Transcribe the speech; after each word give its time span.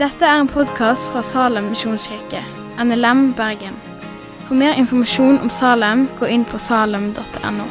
Dette 0.00 0.24
er 0.24 0.38
en 0.40 0.48
podkast 0.48 1.10
fra 1.12 1.20
Salem 1.20 1.66
misjonskirke, 1.74 2.40
NLM 2.80 3.34
Bergen. 3.36 3.74
For 4.46 4.56
mer 4.56 4.78
informasjon 4.80 5.36
om 5.44 5.50
Salem, 5.52 6.06
gå 6.16 6.30
inn 6.32 6.46
på 6.48 6.56
salem.no. 6.56 7.66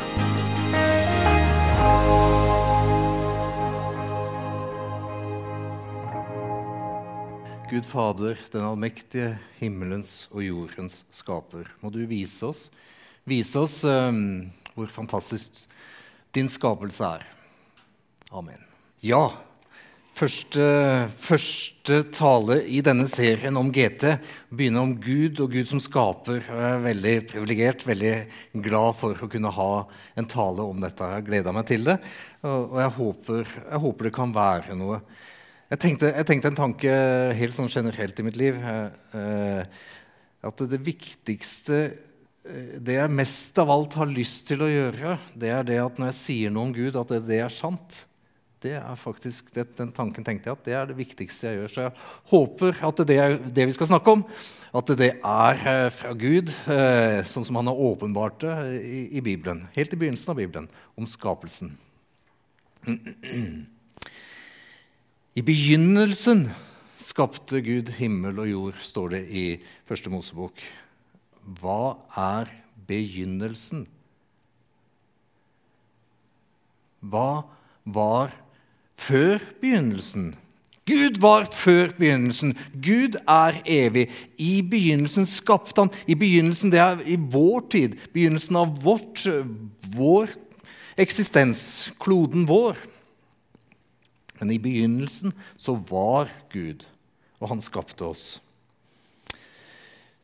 Gud 7.69 7.85
Fader, 7.85 8.37
den 8.53 8.65
allmektige 8.65 9.33
himmelens 9.57 10.27
og 10.29 10.45
jordens 10.45 11.03
skaper, 11.13 11.65
må 11.81 11.89
du 11.93 11.99
vise 12.09 12.45
oss, 12.45 12.63
vise 13.29 13.57
oss 13.61 13.81
um, 13.89 14.51
hvor 14.73 14.89
fantastisk 14.93 15.65
din 16.37 16.49
skapelse 16.49 17.09
er. 17.17 17.27
Amen. 18.29 18.59
Ja, 19.01 19.31
første, 20.13 20.61
første 21.17 22.03
tale 22.13 22.59
i 22.69 22.77
denne 22.85 23.07
serien 23.09 23.55
om 23.57 23.71
GT 23.73 24.03
begynner 24.53 24.83
om 24.85 24.91
Gud 25.01 25.39
og 25.41 25.55
Gud 25.55 25.69
som 25.71 25.79
skaper. 25.81 26.43
Jeg 26.45 26.67
er 26.67 26.83
veldig 26.83 27.13
privilegert, 27.31 27.85
veldig 27.89 28.11
glad 28.67 28.99
for 28.99 29.17
å 29.17 29.29
kunne 29.31 29.49
ha 29.55 29.71
en 30.13 30.27
tale 30.29 30.61
om 30.61 30.83
dette. 30.83 31.07
Jeg 31.15 31.25
gleder 31.25 31.55
meg 31.57 31.65
til 31.71 31.87
det, 31.87 31.95
og 32.45 32.75
jeg 32.77 32.91
håper, 32.99 33.55
jeg 33.63 33.81
håper 33.87 34.09
det 34.09 34.11
kan 34.19 34.35
være 34.35 34.77
noe. 34.77 34.99
Jeg 35.71 35.81
tenkte, 35.81 36.11
jeg 36.13 36.27
tenkte, 36.29 36.51
en 36.51 36.59
tanke 36.59 36.93
helt 37.39 37.57
sånn 37.57 37.71
generelt 37.73 38.21
i 38.21 38.25
mitt 38.27 38.37
liv. 38.37 38.59
Eh, 38.61 39.81
at 40.45 40.63
det 40.69 40.79
viktigste 40.85 41.79
eh, 42.45 42.77
Det 42.77 42.95
jeg 42.95 43.11
mest 43.11 43.57
av 43.61 43.73
alt 43.73 43.97
har 43.97 44.09
lyst 44.09 44.45
til 44.51 44.61
å 44.65 44.69
gjøre, 44.69 45.17
det 45.33 45.49
er 45.53 45.65
det 45.65 45.81
at 45.81 45.97
når 45.97 46.13
jeg 46.13 46.19
sier 46.19 46.53
noe 46.53 46.69
om 46.69 46.77
Gud, 46.77 46.93
at 46.93 47.09
det, 47.15 47.23
det 47.25 47.41
er 47.47 47.53
sant. 47.53 48.03
Det 48.59 48.73
er 48.75 48.95
faktisk, 48.99 49.53
det, 49.55 49.69
Den 49.77 49.91
tanken 49.95 50.25
tenkte 50.25 50.49
jeg 50.49 50.57
at 50.57 50.65
det 50.65 50.73
er 50.75 50.87
det 50.89 50.97
viktigste 50.97 51.47
jeg 51.47 51.61
gjør. 51.61 51.71
Så 51.71 51.83
jeg 51.85 51.93
håper 52.31 52.81
at 52.89 53.03
det 53.07 53.19
er 53.23 53.37
det 53.39 53.67
vi 53.69 53.75
skal 53.75 53.87
snakke 53.87 54.15
om, 54.17 54.23
at 54.75 54.91
det 54.99 55.13
er 55.15 55.61
eh, 55.71 55.91
fra 55.95 56.11
Gud, 56.13 56.51
eh, 56.67 57.21
sånn 57.23 57.45
som 57.47 57.55
han 57.61 57.69
har 57.71 57.79
åpenbart 57.87 58.43
det 58.43 58.55
i, 58.83 59.21
Bibelen. 59.23 59.63
Helt 59.77 59.95
i 59.95 59.99
begynnelsen 60.01 60.33
av 60.33 60.41
Bibelen, 60.41 60.67
om 60.99 61.07
skapelsen. 61.07 61.71
I 65.39 65.45
begynnelsen 65.45 66.49
skapte 66.99 67.63
Gud 67.63 67.93
himmel 67.95 68.43
og 68.43 68.51
jord, 68.51 68.83
står 68.83 69.15
det 69.15 69.23
i 69.31 69.45
Første 69.87 70.11
Mosebok. 70.11 70.59
Hva 71.61 71.95
er 72.19 72.51
begynnelsen? 72.91 73.87
Hva 76.99 77.47
var 77.87 78.35
før 78.99 79.39
begynnelsen? 79.61 80.33
Gud 80.89 81.19
var 81.21 81.45
før 81.53 81.91
begynnelsen. 81.97 82.55
Gud 82.73 83.19
er 83.29 83.59
evig. 83.69 84.07
I 84.41 84.61
begynnelsen 84.65 85.27
skapte 85.29 85.83
han. 85.83 85.91
I 86.07 86.15
begynnelsen, 86.17 86.71
Det 86.71 86.79
er 86.79 87.01
i 87.05 87.15
vår 87.15 87.67
tid. 87.69 87.97
Begynnelsen 88.13 88.55
av 88.55 88.79
vårt, 88.83 89.25
vår 89.95 90.29
eksistens. 90.97 91.91
Kloden 92.01 92.47
vår. 92.47 92.77
Men 94.39 94.51
i 94.51 94.57
begynnelsen 94.57 95.33
så 95.57 95.75
var 95.89 96.31
Gud, 96.51 96.85
og 97.39 97.49
han 97.49 97.61
skapte 97.61 98.07
oss. 98.07 98.39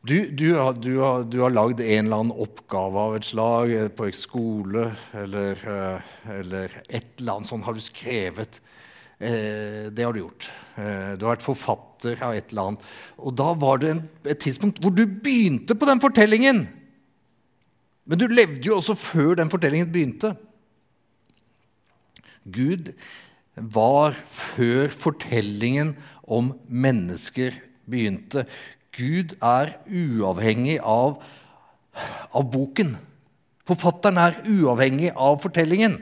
Du, 0.06 0.30
du, 0.30 0.54
har, 0.54 0.76
du, 0.78 0.98
har, 1.00 1.24
du 1.26 1.40
har 1.40 1.50
lagd 1.50 1.80
en 1.82 2.06
eller 2.06 2.20
annen 2.20 2.42
oppgave 2.44 3.00
av 3.08 3.14
et 3.16 3.26
slag 3.26 3.72
eh, 3.74 3.88
på 3.90 4.06
en 4.06 4.14
skole, 4.14 4.84
eller, 5.18 5.62
eh, 5.66 6.12
eller 6.36 6.76
et 6.86 7.16
eller 7.16 7.32
annet 7.32 7.50
sånt 7.50 7.66
har 7.66 7.74
du 7.74 7.82
skrevet. 7.82 8.60
Eh, 9.18 9.88
det 9.90 10.04
har 10.04 10.14
du 10.14 10.20
gjort. 10.20 10.46
Eh, 10.76 11.16
du 11.16 11.24
har 11.26 11.32
vært 11.32 11.46
forfatter 11.46 12.22
av 12.22 12.36
et 12.36 12.52
eller 12.52 12.70
annet. 12.70 12.86
Og 13.18 13.34
da 13.40 13.48
var 13.58 13.82
det 13.82 13.90
en, 13.96 14.04
et 14.30 14.42
tidspunkt 14.46 14.78
hvor 14.84 14.94
du 14.94 15.02
begynte 15.08 15.74
på 15.74 15.88
den 15.90 16.02
fortellingen. 16.04 16.62
Men 18.06 18.22
du 18.22 18.28
levde 18.30 18.62
jo 18.68 18.78
også 18.78 18.94
før 19.00 19.40
den 19.40 19.50
fortellingen 19.50 19.90
begynte. 19.90 20.36
Gud 22.46 22.92
var 23.56 24.14
før 24.30 24.92
fortellingen 24.94 25.96
om 26.22 26.54
mennesker 26.68 27.56
begynte. 27.90 28.44
Gud 28.96 29.36
er 29.44 29.76
uavhengig 29.86 30.78
av, 30.80 31.18
av 32.32 32.46
boken. 32.52 32.96
Forfatteren 33.66 34.20
er 34.22 34.38
uavhengig 34.48 35.10
av 35.12 35.40
fortellingen. 35.42 35.98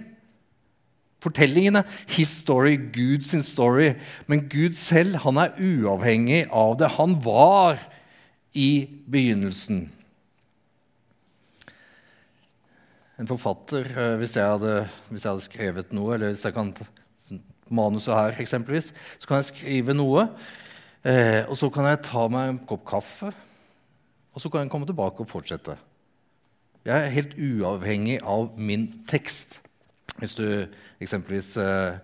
Fortellingen 1.25 1.81
er 1.81 1.99
his 2.12 2.31
story, 2.43 2.77
Guds 2.77 3.33
story. 3.49 3.94
Men 4.28 4.44
Gud 4.53 4.77
selv 4.77 5.22
han 5.25 5.41
er 5.41 5.56
uavhengig 5.56 6.44
av 6.53 6.77
det. 6.81 6.94
Han 6.99 7.16
var 7.25 7.81
i 8.54 8.87
begynnelsen. 9.10 9.88
En 13.19 13.31
forfatter, 13.31 13.87
eh, 13.87 14.16
hvis 14.19 14.34
jeg 14.37 14.44
hadde, 14.44 14.88
hvis 15.09 15.25
jeg 15.25 15.31
hadde 15.31 15.47
skrevet 15.47 15.93
noe, 15.94 16.15
eller 16.15 16.33
hvis 16.33 16.44
jeg 16.44 16.54
kan 16.54 16.75
manuset 17.71 18.15
her, 18.15 18.37
eksempelvis, 18.43 18.93
så 19.19 19.28
kan 19.28 19.38
jeg 19.38 19.50
skrive 19.53 19.94
noe. 19.94 20.27
Eh, 21.04 21.42
og 21.44 21.56
så 21.60 21.69
kan 21.72 21.84
jeg 21.91 22.04
ta 22.06 22.22
meg 22.32 22.48
en 22.48 22.60
kopp 22.65 22.87
kaffe, 22.88 23.28
og 24.32 24.41
så 24.41 24.50
kan 24.50 24.65
jeg 24.65 24.72
komme 24.72 24.88
tilbake 24.88 25.20
og 25.20 25.28
fortsette. 25.28 25.76
Jeg 26.84 26.97
er 26.97 27.12
helt 27.12 27.34
uavhengig 27.37 28.19
av 28.28 28.54
min 28.60 28.88
tekst. 29.09 29.59
Hvis 30.16 30.37
du 30.38 30.47
eksempelvis 31.03 31.54
eh, 31.60 32.00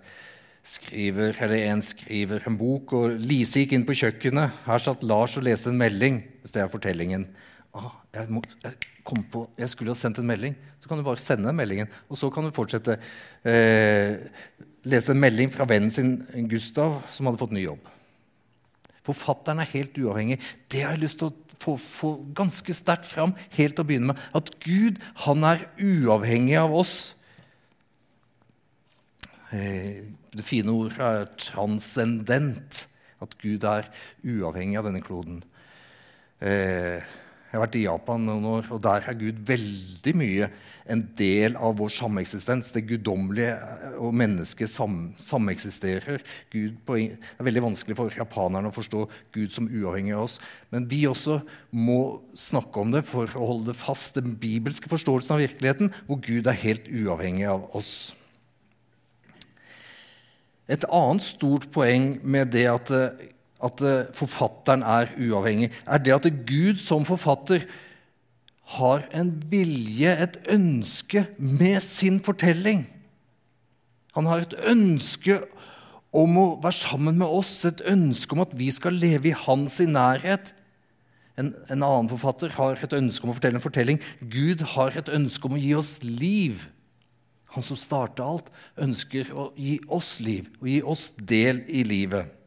skriver, 0.66 1.36
eller 1.40 1.70
en 1.70 1.82
skriver 1.84 2.44
en 2.48 2.58
bok, 2.60 2.92
og 2.96 3.16
Lise 3.20 3.62
gikk 3.62 3.74
inn 3.76 3.86
på 3.88 3.96
kjøkkenet. 4.02 4.62
Her 4.66 4.82
satt 4.82 5.04
Lars 5.06 5.36
og 5.40 5.46
leste 5.48 5.72
en 5.72 5.80
melding, 5.80 6.20
hvis 6.42 6.56
det 6.56 6.64
er 6.64 6.72
fortellingen. 6.72 7.28
Ah, 7.76 7.92
jeg, 8.16 8.32
må, 8.34 8.42
jeg, 8.64 8.76
på, 9.32 9.44
jeg, 9.56 9.72
skulle 9.72 9.94
ha 9.94 10.00
sendt 10.00 10.20
en 10.20 10.28
melding. 10.28 10.56
Så 10.80 10.90
kan 10.90 11.00
du 11.00 11.06
bare 11.06 11.22
sende 11.22 11.54
meldingen. 11.56 11.88
Og 12.08 12.18
så 12.20 12.28
kan 12.32 12.44
du 12.44 12.52
fortsette. 12.56 12.98
Eh, 13.46 14.16
lese 14.88 15.14
en 15.14 15.22
melding 15.22 15.52
fra 15.52 15.68
vennen 15.68 15.92
sin 15.92 16.18
Gustav, 16.50 17.02
som 17.12 17.28
hadde 17.28 17.40
fått 17.40 17.56
ny 17.56 17.64
jobb. 17.68 17.96
Forfatteren 19.06 19.62
er 19.62 19.70
helt 19.72 19.96
uavhengig. 19.98 20.40
Det 20.70 20.84
har 20.84 20.96
jeg 20.96 21.04
lyst 21.04 21.20
til 21.22 21.30
å 21.30 21.56
få, 21.60 21.76
få 21.80 22.10
ganske 22.36 22.74
sterkt 22.76 23.08
fram 23.08 23.32
helt 23.56 23.76
til 23.76 23.84
å 23.84 23.88
begynne 23.88 24.12
med. 24.12 24.20
At 24.36 24.52
Gud 24.64 25.00
han 25.24 25.46
er 25.48 25.66
uavhengig 25.80 26.58
av 26.60 26.74
oss. 26.82 26.96
Eh, 29.56 30.04
det 30.30 30.46
fine 30.46 30.74
ordet 30.74 31.00
er 31.00 31.32
transcendent. 31.40 32.84
At 33.20 33.36
Gud 33.40 33.64
er 33.68 33.88
uavhengig 34.24 34.78
av 34.80 34.88
denne 34.88 35.02
kloden. 35.04 35.42
Eh, 36.40 37.04
jeg 37.50 37.58
har 37.58 37.64
vært 37.64 37.76
i 37.80 37.82
Japan 37.82 38.26
noen 38.28 38.44
år, 38.46 38.66
og 38.70 38.78
der 38.84 39.06
er 39.10 39.16
Gud 39.18 39.40
veldig 39.48 40.12
mye 40.14 40.46
en 40.90 41.00
del 41.18 41.56
av 41.58 41.80
vår 41.80 41.90
sameksistens. 41.96 42.68
Det 42.70 42.84
guddommelige 42.86 43.56
og 43.98 44.14
mennesket 44.14 44.70
sam, 44.70 45.00
sameksisterer. 45.18 46.22
På, 46.86 46.94
det 46.94 47.18
er 47.18 47.48
veldig 47.48 47.64
vanskelig 47.64 47.96
for 47.98 48.14
japanerne 48.14 48.70
å 48.70 48.76
forstå 48.76 49.02
Gud 49.34 49.50
som 49.50 49.66
uavhengig 49.66 50.14
av 50.14 50.28
oss. 50.28 50.38
Men 50.70 50.86
vi 50.92 51.00
også 51.10 51.40
må 51.74 52.20
snakke 52.38 52.84
om 52.84 52.94
det 52.94 53.02
for 53.10 53.26
å 53.34 53.50
holde 53.56 53.74
fast 53.74 54.22
den 54.22 54.38
bibelske 54.38 54.86
forståelsen 54.92 55.34
av 55.34 55.42
virkeligheten, 55.42 55.90
hvor 56.06 56.22
Gud 56.22 56.46
er 56.46 56.62
helt 56.62 56.86
uavhengig 56.86 57.50
av 57.50 57.66
oss. 57.74 57.92
Et 60.70 60.86
annet 60.86 61.26
stort 61.26 61.66
poeng 61.74 62.12
med 62.22 62.54
det 62.54 62.68
at 62.70 62.94
at 63.64 63.84
eh, 63.84 64.08
forfatteren 64.16 64.84
er 64.86 65.12
uavhengig, 65.20 65.70
er 65.86 66.02
det 66.02 66.16
at 66.16 66.28
Gud 66.48 66.80
som 66.80 67.06
forfatter 67.08 67.66
har 68.76 69.04
en 69.16 69.32
vilje, 69.50 70.12
et 70.14 70.38
ønske, 70.52 71.26
med 71.36 71.80
sin 71.82 72.20
fortelling. 72.22 72.84
Han 74.14 74.28
har 74.30 74.44
et 74.44 74.56
ønske 74.70 75.40
om 76.10 76.38
å 76.38 76.46
være 76.62 76.78
sammen 76.78 77.18
med 77.18 77.30
oss, 77.30 77.52
et 77.66 77.82
ønske 77.86 78.34
om 78.34 78.42
at 78.44 78.54
vi 78.58 78.70
skal 78.74 78.98
leve 78.98 79.30
i 79.30 79.36
hans 79.46 79.78
i 79.82 79.88
nærhet. 79.90 80.52
En, 81.38 81.52
en 81.70 81.82
annen 81.86 82.10
forfatter 82.10 82.54
har 82.56 82.78
et 82.78 82.96
ønske 82.96 83.26
om 83.26 83.32
å 83.32 83.38
fortelle 83.38 83.58
en 83.58 83.64
fortelling. 83.64 84.00
Gud 84.20 84.64
har 84.74 84.98
et 84.98 85.10
ønske 85.14 85.46
om 85.46 85.56
å 85.56 85.62
gi 85.62 85.72
oss 85.78 85.98
liv. 86.04 86.66
Han 87.54 87.66
som 87.66 87.78
starta 87.78 88.26
alt, 88.26 88.50
ønsker 88.78 89.30
å 89.34 89.50
gi 89.58 89.78
oss 89.90 90.18
liv 90.22 90.50
og 90.60 90.68
gi 90.70 90.82
oss 90.86 91.08
del 91.18 91.64
i 91.66 91.82
livet. 91.86 92.39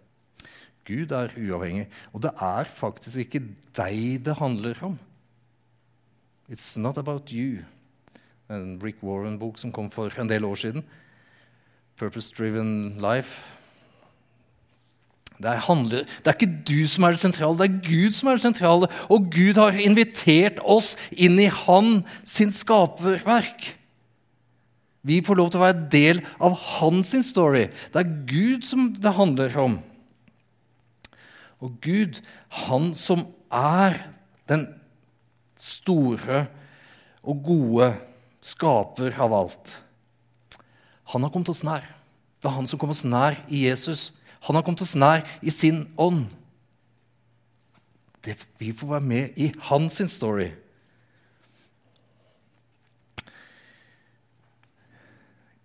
Gud 0.88 1.14
er 1.16 1.34
uavhengig. 1.40 1.88
Og 2.14 2.24
det 2.26 2.34
er 2.42 2.70
faktisk 2.70 3.24
ikke 3.24 3.44
deg 3.78 4.26
det 4.26 4.38
handler 4.40 4.80
om. 4.84 4.98
It's 6.52 6.80
not 6.80 6.98
about 6.98 7.32
you. 7.32 7.64
En 8.52 8.80
Rick 8.84 9.02
Warren-bok 9.04 9.58
som 9.58 9.72
kom 9.72 9.90
for 9.92 10.12
en 10.20 10.30
del 10.30 10.46
år 10.46 10.60
siden. 10.60 10.84
Purpose 11.98 12.34
Driven 12.36 13.00
Life. 13.02 13.42
Det, 15.42 15.54
handler, 15.66 16.04
det 16.24 16.30
er 16.30 16.38
ikke 16.38 16.64
du 16.68 16.88
som 16.88 17.04
er 17.04 17.16
det 17.16 17.20
sentrale, 17.20 17.58
det 17.58 17.66
er 17.66 17.80
Gud 17.84 18.14
som 18.16 18.30
er 18.30 18.38
det 18.38 18.46
sentrale. 18.46 18.90
Og 19.12 19.32
Gud 19.34 19.58
har 19.60 19.80
invitert 19.82 20.60
oss 20.62 20.94
inn 21.12 21.40
i 21.42 21.50
Han 21.52 22.04
sin 22.24 22.54
skaperverk. 22.54 23.74
Vi 25.04 25.20
får 25.26 25.36
lov 25.36 25.50
til 25.52 25.60
å 25.60 25.66
være 25.66 25.88
del 25.92 26.22
av 26.40 26.54
hans 26.78 27.12
story. 27.28 27.66
Det 27.92 28.04
er 28.04 28.14
Gud 28.30 28.64
som 28.68 28.94
det 28.96 29.18
handler 29.18 29.58
om. 29.60 29.82
Og 31.64 31.78
Gud, 31.84 32.20
han 32.68 32.92
som 32.98 33.24
er 33.54 34.02
den 34.52 34.68
store 35.60 36.46
og 37.24 37.44
gode 37.46 37.94
skaper 38.44 39.16
av 39.24 39.36
alt, 39.38 39.78
han 41.14 41.24
har 41.24 41.32
kommet 41.32 41.52
oss 41.52 41.64
nær. 41.64 41.86
Det 42.42 42.50
er 42.50 42.58
han 42.58 42.68
som 42.68 42.80
kom 42.82 42.92
oss 42.92 43.04
nær 43.08 43.38
i 43.48 43.66
Jesus. 43.68 44.12
Han 44.48 44.58
har 44.58 44.64
kommet 44.66 44.82
oss 44.84 44.96
nær 45.00 45.24
i 45.44 45.52
sin 45.54 45.86
ånd. 46.00 46.26
Det, 48.24 48.36
vi 48.60 48.72
får 48.76 48.96
være 48.96 49.08
med 49.08 49.40
i 49.40 49.50
hans 49.70 50.02
story. 50.12 50.50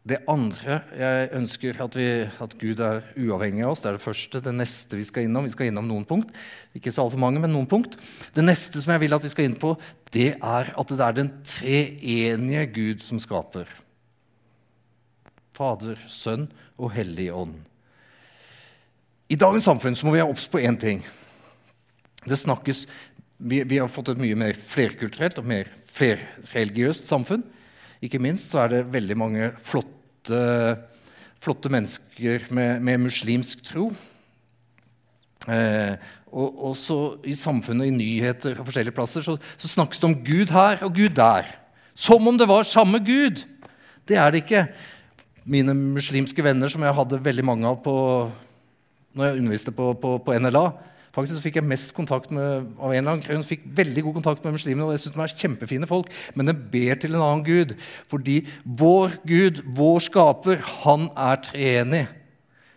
Det 0.09 0.23
andre 0.31 0.79
jeg 0.97 1.29
ønsker 1.37 1.81
at, 1.85 1.97
vi, 1.99 2.07
at, 2.25 2.55
Gud 2.61 2.81
er 2.81 3.03
uavhengig 3.19 3.65
av 3.67 3.75
oss, 3.75 3.83
det 3.85 3.91
er 3.91 3.97
det 3.99 4.05
første. 4.05 4.41
Det 4.41 4.55
neste 4.57 4.97
vi 4.97 5.05
skal 5.05 5.27
innom. 5.27 5.45
Vi 5.45 5.53
skal 5.53 5.69
innom 5.69 5.89
noen 5.89 6.07
punkt. 6.09 6.31
Ikke 6.77 6.93
så 6.95 7.05
altfor 7.05 7.21
mange, 7.21 7.43
men 7.43 7.53
noen 7.53 7.69
punkt. 7.69 7.99
Det 8.33 8.45
neste 8.45 8.81
som 8.81 8.95
jeg 8.95 9.03
vil 9.03 9.17
at 9.17 9.27
vi 9.27 9.33
skal 9.33 9.49
inn 9.49 9.59
på, 9.61 9.75
det 10.15 10.31
er 10.37 10.71
at 10.73 10.95
det 10.95 11.05
er 11.05 11.19
den 11.19 11.33
treenige 11.45 12.63
Gud 12.73 13.05
som 13.05 13.21
skaper. 13.21 13.69
Fader, 15.59 16.01
Sønn 16.09 16.47
og 16.79 16.95
Hellig 16.95 17.29
Ånd. 17.35 17.59
I 19.29 19.37
dagens 19.37 19.69
samfunn 19.69 19.99
så 19.99 20.09
må 20.09 20.15
vi 20.15 20.23
ha 20.23 20.31
obs 20.31 20.47
på 20.49 20.63
én 20.63 20.79
ting. 20.81 21.03
Det 22.25 22.39
snakkes, 22.39 22.87
vi, 23.37 23.61
vi 23.69 23.83
har 23.83 23.93
fått 23.93 24.15
et 24.15 24.23
mye 24.23 24.39
mer 24.39 24.57
flerkulturelt 24.57 25.43
og 25.43 25.53
mer 25.53 25.69
flerreligiøst 25.93 27.11
samfunn. 27.11 27.45
Ikke 28.01 28.23
minst 28.23 28.49
så 28.55 28.65
er 28.65 28.73
det 28.73 28.83
veldig 28.95 29.19
mange 29.19 29.53
flotte 29.67 29.98
flotte, 30.29 30.79
flotte 31.41 31.71
mennesker 31.71 32.49
med, 32.51 32.81
med, 32.83 32.99
muslimsk 33.07 33.63
tro. 33.65 33.93
Eh, 35.49 35.97
og 36.29 36.65
også 36.73 37.19
i 37.25 37.35
samfunnet, 37.35 37.89
i 37.89 37.95
nyheter 37.95 38.59
og 38.59 38.67
forskjellige 38.67 38.95
plasser, 38.95 39.23
så, 39.25 39.39
så, 39.57 39.69
snakkes 39.69 40.01
det 40.01 40.09
om 40.11 40.19
Gud 40.25 40.53
her 40.53 40.83
og 40.85 40.95
Gud 40.95 41.15
der. 41.17 41.47
Som 41.95 42.27
om 42.29 42.37
det 42.39 42.49
var 42.49 42.69
samme 42.69 42.99
Gud. 42.99 43.45
Det 44.09 44.17
er 44.17 44.31
det 44.31 44.45
ikke. 44.45 44.67
Mine 45.45 45.75
muslimske 45.75 46.45
venner, 46.45 46.69
som 46.69 46.83
jeg 46.83 46.95
hadde 46.95 47.25
veldig 47.25 47.45
mange 47.45 47.67
av 47.69 47.81
på, 47.83 47.95
når 49.15 49.25
jeg 49.25 49.39
underviste 49.39 49.73
på, 49.73 49.95
på, 49.97 50.19
på 50.21 50.37
NLA, 50.39 50.67
Faktisk 51.19 51.41
så 51.41 51.43
fikk 51.43 51.57
jeg 51.59 51.67
mest 51.67 51.91
kontakt 51.97 52.31
med 52.31 52.69
av 52.79 52.93
en 52.93 53.01
eller 53.01 53.17
annen 53.17 53.25
grunn, 53.25 53.43
fikk 53.43 53.65
veldig 53.75 54.05
god 54.07 54.21
kontakt 54.21 54.45
med 54.47 54.55
muslimene. 54.55 54.87
og 54.87 54.95
jeg 54.95 55.03
synes 55.03 55.17
de 55.17 55.23
er 55.25 55.41
kjempefine 55.41 55.89
folk, 55.91 56.13
Men 56.35 56.47
de 56.47 56.55
ber 56.55 56.95
til 56.95 57.15
en 57.15 57.25
annen 57.25 57.45
gud. 57.45 57.75
Fordi 58.07 58.47
vår 58.65 59.19
Gud, 59.27 59.63
vår 59.67 59.99
skaper, 59.99 60.63
han 60.85 61.11
er 61.17 61.43
treenig. 61.43 62.07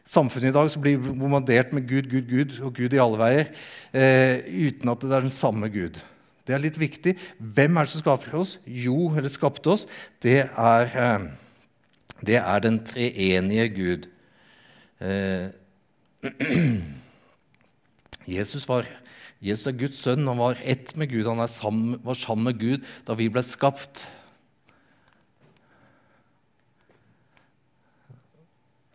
Samfunnet 0.06 0.50
i 0.50 0.56
dag 0.56 0.70
så 0.70 0.80
blir 0.82 0.98
bombardert 0.98 1.74
med 1.74 1.88
Gud, 1.88 2.10
Gud, 2.10 2.28
Gud 2.28 2.58
og 2.66 2.74
Gud 2.74 2.94
i 2.94 3.00
alle 3.00 3.20
veier. 3.22 3.52
Eh, 3.94 4.42
uten 4.50 4.90
at 4.90 5.00
det 5.06 5.14
er 5.14 5.22
den 5.22 5.30
samme 5.30 5.70
Gud. 5.70 6.00
Det 6.48 6.56
er 6.56 6.64
litt 6.64 6.80
viktig. 6.80 7.14
Hvem 7.38 7.78
er 7.78 7.86
det 7.86 7.94
som 7.94 8.02
skaper 8.02 8.40
oss? 8.42 8.58
Jo, 8.66 9.14
eller 9.14 9.30
skapte 9.30 9.70
oss, 9.70 9.86
det 10.26 10.50
er, 10.50 10.90
eh, 10.98 11.30
det 12.26 12.42
er 12.42 12.60
den 12.60 12.82
treenige 12.84 13.70
Gud. 13.70 14.10
Eh, 15.00 15.54
Jesus 18.30 18.68
var, 18.70 18.86
Jesus 19.42 19.70
er 19.72 19.78
Guds 19.80 20.02
sønn. 20.02 20.28
Han 20.30 20.42
var 20.42 20.60
ett 20.62 20.96
med 21.00 21.10
Gud. 21.12 21.26
Han 21.26 21.42
sammen, 21.48 22.00
var 22.04 22.18
sammen 22.20 22.52
med 22.52 22.60
Gud 22.62 22.86
da 23.08 23.18
vi 23.18 23.30
ble 23.32 23.44
skapt. 23.46 24.06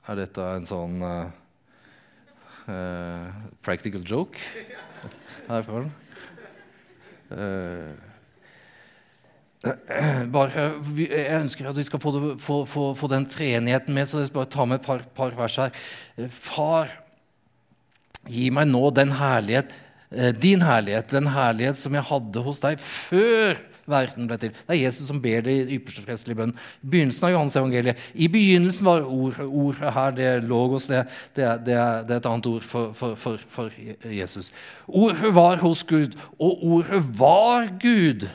Er 0.06 0.20
dette 0.20 0.38
en 0.38 0.67
sånn 0.67 1.00
uh, 1.02 1.31
uh, 2.70 3.31
practical 3.67 4.05
joke 4.06 4.38
herfra? 5.49 5.81
Uh, 7.26 7.90
bare, 10.37 10.69
jeg 11.00 11.40
ønsker 11.40 11.67
at 11.67 11.81
vi 11.81 11.87
skal 11.88 11.99
få, 12.02 12.12
få, 12.38 12.61
få, 12.70 12.84
få 12.94 13.11
den 13.11 13.26
treenigheten 13.26 13.96
med, 13.96 14.06
så 14.06 14.22
jeg 14.22 14.31
skal 14.31 14.44
bare 14.44 14.52
ta 14.55 14.69
med 14.69 14.79
et 14.79 14.87
par, 14.87 15.02
par 15.17 15.34
vers 15.34 15.58
her. 15.58 15.82
Far 16.31 16.94
Gi 18.31 18.50
meg 18.55 18.69
nå 18.70 18.90
den 18.94 19.14
herlighet, 19.19 19.73
eh, 20.11 20.32
din 20.34 20.62
herlighet, 20.67 21.11
den 21.11 21.31
herlighet 21.34 21.78
som 21.78 21.94
jeg 21.94 22.08
hadde 22.11 22.43
hos 22.43 22.61
deg 22.64 22.78
før 22.82 23.58
verden 23.87 24.26
ble 24.26 24.38
til. 24.40 24.52
Det 24.52 24.75
er 24.75 24.81
Jesus 24.81 25.08
som 25.08 25.20
ber 25.23 25.44
det 25.46 25.55
i 25.55 25.76
ypperste 25.78 26.05
prestelige 26.06 26.40
bønn. 26.40 26.55
I 26.82 26.90
Begynnelsen 26.93 27.28
av 27.28 27.34
Johannes 27.34 27.58
evangeliet. 27.58 28.06
I 28.14 28.28
begynnelsen 28.32 28.87
var 28.87 29.05
ordet. 29.06 29.46
ord 29.46 29.76
her, 29.76 30.11
det 30.17 30.31
logos, 30.49 30.87
det, 30.87 31.05
det, 31.37 31.46
det, 31.67 31.76
det 32.08 32.17
er 32.17 32.20
et 32.20 32.26
annet 32.26 32.49
ord 32.50 32.67
for, 32.67 32.93
for, 32.93 33.14
for, 33.14 33.38
for 33.49 33.70
Jesus. 34.05 34.50
Ordet 34.87 35.34
var 35.34 35.62
hos 35.62 35.84
Gud, 35.84 36.19
og 36.38 36.64
ordet 36.64 37.02
var 37.19 37.70
Gud. 37.81 38.26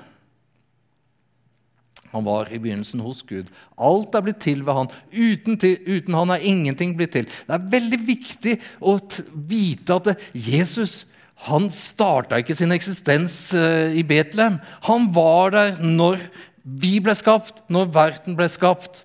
Han 2.11 2.25
var 2.27 2.49
i 2.51 2.59
begynnelsen 2.59 3.03
hos 3.03 3.21
Gud. 3.27 3.47
Alt 3.79 4.15
er 4.15 4.25
blitt 4.25 4.41
til 4.43 4.65
ved 4.67 4.75
han. 4.75 4.91
Uten, 5.11 5.57
til, 5.59 5.77
uten 5.87 6.17
han 6.17 6.33
er 6.35 6.43
ingenting 6.47 6.93
blitt 6.99 7.13
til. 7.15 7.29
Det 7.47 7.55
er 7.55 7.69
veldig 7.71 7.99
viktig 8.07 8.57
å 8.83 8.97
vite 9.31 9.99
at 10.01 10.27
Jesus 10.35 11.05
han 11.47 11.71
starta 11.73 12.37
ikke 12.37 12.53
sin 12.57 12.73
eksistens 12.75 13.33
uh, 13.57 13.89
i 13.97 14.03
Betlehem. 14.05 14.59
Han 14.85 15.07
var 15.15 15.55
der 15.55 15.79
når 15.81 16.19
vi 16.61 16.99
ble 17.01 17.15
skapt, 17.17 17.63
når 17.71 17.89
verden 17.95 18.37
ble 18.37 18.45
skapt. 18.51 19.01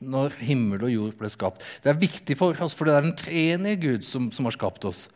Når 0.00 0.36
himmel 0.44 0.84
og 0.84 0.92
jord 0.92 1.16
ble 1.16 1.30
skapt. 1.32 1.64
Det 1.80 1.92
er 1.92 2.02
viktig 2.02 2.36
for 2.40 2.56
oss, 2.64 2.76
for 2.76 2.88
det 2.88 2.98
er 2.98 3.06
den 3.06 3.16
treenige 3.16 3.80
Gud 3.86 4.04
som, 4.08 4.28
som 4.34 4.48
har 4.48 4.56
skapt 4.56 4.84
oss. 4.88 5.06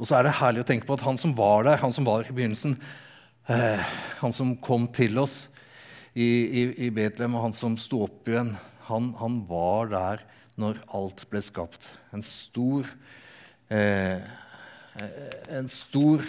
Og 0.00 0.08
så 0.08 0.16
er 0.16 0.24
det 0.24 0.38
herlig 0.38 0.64
å 0.64 0.70
tenke 0.70 0.88
på 0.88 0.96
at 0.96 1.04
han 1.04 1.20
som 1.20 1.36
var 1.36 1.66
der, 1.68 1.80
han 1.82 1.92
som 1.92 2.08
var 2.08 2.24
i 2.24 2.32
begynnelsen, 2.32 2.78
han 3.48 4.34
som 4.34 4.52
kom 4.62 4.86
til 4.94 5.18
oss 5.18 5.48
i, 6.14 6.26
i, 6.26 6.62
i 6.86 6.90
Betlehem, 6.94 7.34
og 7.38 7.48
han 7.48 7.56
som 7.56 7.78
sto 7.80 8.04
opp 8.06 8.28
igjen, 8.30 8.54
han, 8.90 9.12
han, 9.20 9.40
var 9.48 9.90
der 9.92 10.24
når 10.60 10.80
alt 10.96 11.24
ble 11.30 11.42
skapt. 11.44 11.88
En 12.14 12.24
stor 12.24 12.88
eh, 13.70 14.18
En 15.48 15.68
stor 15.70 16.24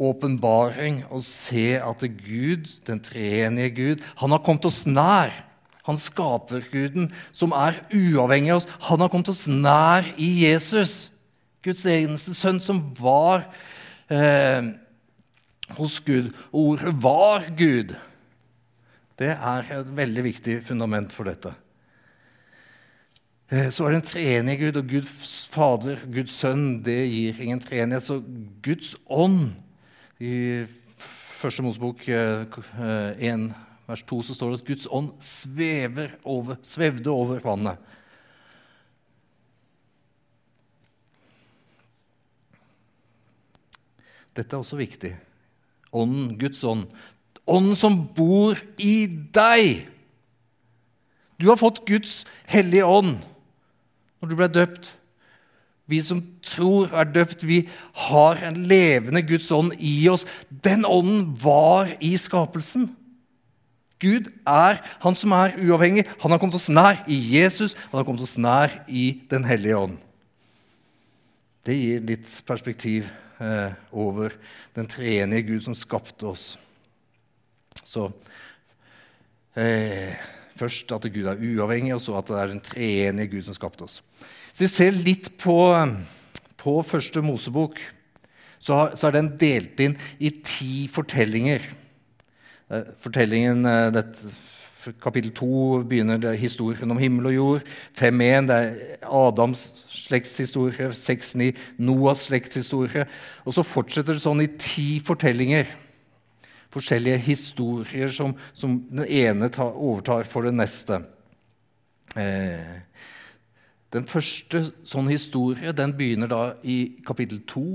åpenbaring 0.00 1.02
å 1.12 1.18
se 1.24 1.74
at 1.76 2.04
Gud, 2.22 2.68
den 2.86 3.02
treenige 3.04 3.72
Gud, 3.76 4.04
han 4.22 4.32
har 4.32 4.40
kommet 4.46 4.68
oss 4.70 4.86
nær. 4.88 5.34
Han 5.84 5.98
skaper 6.00 6.64
Guden, 6.70 7.10
som 7.34 7.52
er 7.56 7.82
uavhengig 7.90 8.54
av 8.54 8.60
oss. 8.60 8.68
Han 8.86 9.02
har 9.02 9.10
kommet 9.12 9.32
oss 9.32 9.44
nær 9.50 10.06
i 10.16 10.30
Jesus, 10.46 11.10
Guds 11.66 11.82
eneste 11.90 12.32
sønn, 12.36 12.62
som 12.62 12.80
var 12.96 13.44
eh, 14.08 14.70
hos 15.78 15.98
Gud. 16.04 16.30
Ordet 16.52 16.94
var 17.02 17.48
Gud. 17.56 17.94
Det 19.20 19.34
er 19.34 19.72
et 19.76 19.90
veldig 19.96 20.24
viktig 20.24 20.60
fundament 20.64 21.12
for 21.12 21.28
dette. 21.28 21.52
Eh, 23.50 23.68
så 23.74 23.84
er 23.84 23.92
det 23.92 24.00
en 24.00 24.06
treenig 24.06 24.58
Gud, 24.60 24.76
og 24.78 24.88
Guds 24.88 25.32
Fader, 25.50 26.00
Guds 26.14 26.36
Sønn, 26.38 26.80
det 26.86 27.00
gir 27.10 27.40
ingen 27.42 27.60
treenighet. 27.60 28.06
Så 28.06 28.20
Guds 28.62 28.94
ånd 29.10 29.56
I 30.20 30.66
første 31.40 31.64
Mosebok 31.64 32.04
1, 32.06 32.58
eh, 32.78 33.46
vers 33.88 34.02
2 34.06 34.20
så 34.22 34.36
står 34.36 34.52
det 34.52 34.60
at 34.60 34.68
Guds 34.68 34.86
ånd 34.90 35.14
svever 35.24 36.14
over, 36.24 36.60
svevde 36.62 37.10
over 37.10 37.40
vannet. 37.42 37.80
Dette 44.36 44.54
er 44.54 44.62
også 44.62 44.78
viktig. 44.78 45.16
Ånden, 45.92 46.36
Guds 46.38 46.62
ånd. 46.64 46.86
Ånden 47.50 47.76
som 47.78 47.96
bor 48.16 48.58
i 48.78 49.06
deg. 49.34 49.86
Du 51.40 51.48
har 51.48 51.58
fått 51.58 51.82
Guds 51.88 52.24
hellige 52.50 52.86
ånd 52.86 53.18
når 54.20 54.30
du 54.30 54.36
ble 54.36 54.48
døpt. 54.52 54.90
Vi 55.90 55.98
som 56.04 56.20
tror 56.46 56.92
er 56.94 57.08
døpt, 57.10 57.42
vi 57.42 57.64
har 58.06 58.38
en 58.46 58.60
levende 58.70 59.24
Guds 59.26 59.48
ånd 59.50 59.72
i 59.78 60.04
oss. 60.12 60.26
Den 60.48 60.84
ånden 60.86 61.32
var 61.40 61.90
i 61.98 62.12
skapelsen. 62.20 62.92
Gud 64.00 64.30
er 64.48 64.78
han 65.02 65.16
som 65.18 65.34
er 65.36 65.56
uavhengig. 65.58 66.06
Han 66.22 66.32
har 66.32 66.40
kommet 66.40 66.56
oss 66.56 66.70
nær 66.72 67.02
i 67.10 67.18
Jesus, 67.34 67.74
han 67.90 67.98
har 68.00 68.06
kommet 68.06 68.22
oss 68.24 68.38
nær 68.40 68.78
i 68.88 69.20
Den 69.30 69.44
hellige 69.44 69.76
ånd. 69.76 69.98
Det 71.66 71.76
gir 71.76 72.06
litt 72.06 72.30
perspektiv 72.48 73.10
eh, 73.40 73.78
over 73.90 74.36
den 74.76 74.88
treenige 74.90 75.48
Gud 75.48 75.64
som 75.64 75.76
skapte 75.78 76.28
oss. 76.30 76.44
Så 77.82 78.10
eh, 79.58 80.14
Først 80.60 80.90
at 80.92 81.06
Gud 81.08 81.24
er 81.24 81.40
uavhengig, 81.40 81.94
og 81.96 82.02
så 82.04 82.18
at 82.18 82.28
det 82.28 82.36
er 82.36 82.50
den 82.50 82.60
treenige 82.60 83.30
Gud 83.32 83.46
som 83.46 83.56
skapte 83.56 83.86
oss. 83.86 84.00
Så 84.52 84.66
vi 84.66 84.68
ser 84.68 84.92
litt 84.92 85.30
på, 85.40 85.56
på 86.60 86.74
første 86.84 87.22
Mosebok. 87.24 87.80
Så, 88.60 88.76
så, 88.92 89.08
er 89.08 89.14
den 89.16 89.30
delt 89.40 89.80
inn 89.80 89.94
i 90.20 90.34
ti 90.44 90.84
fortellinger. 90.92 91.64
Eh, 92.68 92.90
fortellingen, 93.00 93.64
eh, 93.64 93.86
dette, 93.94 94.34
Kapittel 95.02 95.32
2 95.36 95.82
begynner 95.88 96.20
det 96.20 96.38
historien 96.40 96.90
om 96.90 96.98
himmel 97.00 97.30
og 97.30 97.34
jord. 97.34 97.66
5.1 97.98 98.48
det 98.48 98.56
er 98.56 99.06
Adams 99.12 99.62
slektshistorie. 99.92 100.88
6.9 100.96 101.50
Noahs 101.84 102.24
slektshistorie. 102.28 103.04
Og 103.44 103.56
så 103.56 103.64
fortsetter 103.66 104.16
det 104.16 104.24
sånn 104.24 104.40
i 104.44 104.48
ti 104.60 104.88
fortellinger. 105.04 105.68
Forskjellige 106.72 107.18
historier 107.26 108.14
som, 108.14 108.32
som 108.56 108.78
den 108.88 109.04
ene 109.04 109.50
tar, 109.52 109.74
overtar 109.74 110.28
for 110.30 110.48
den 110.48 110.60
neste. 110.62 111.02
Eh, 112.16 112.78
den 113.90 114.06
første 114.08 114.62
sånn 114.86 115.10
historie 115.10 115.74
den 115.76 115.92
begynner 115.98 116.30
da 116.30 116.42
i 116.62 117.02
kapittel 117.06 117.42
2, 117.50 117.66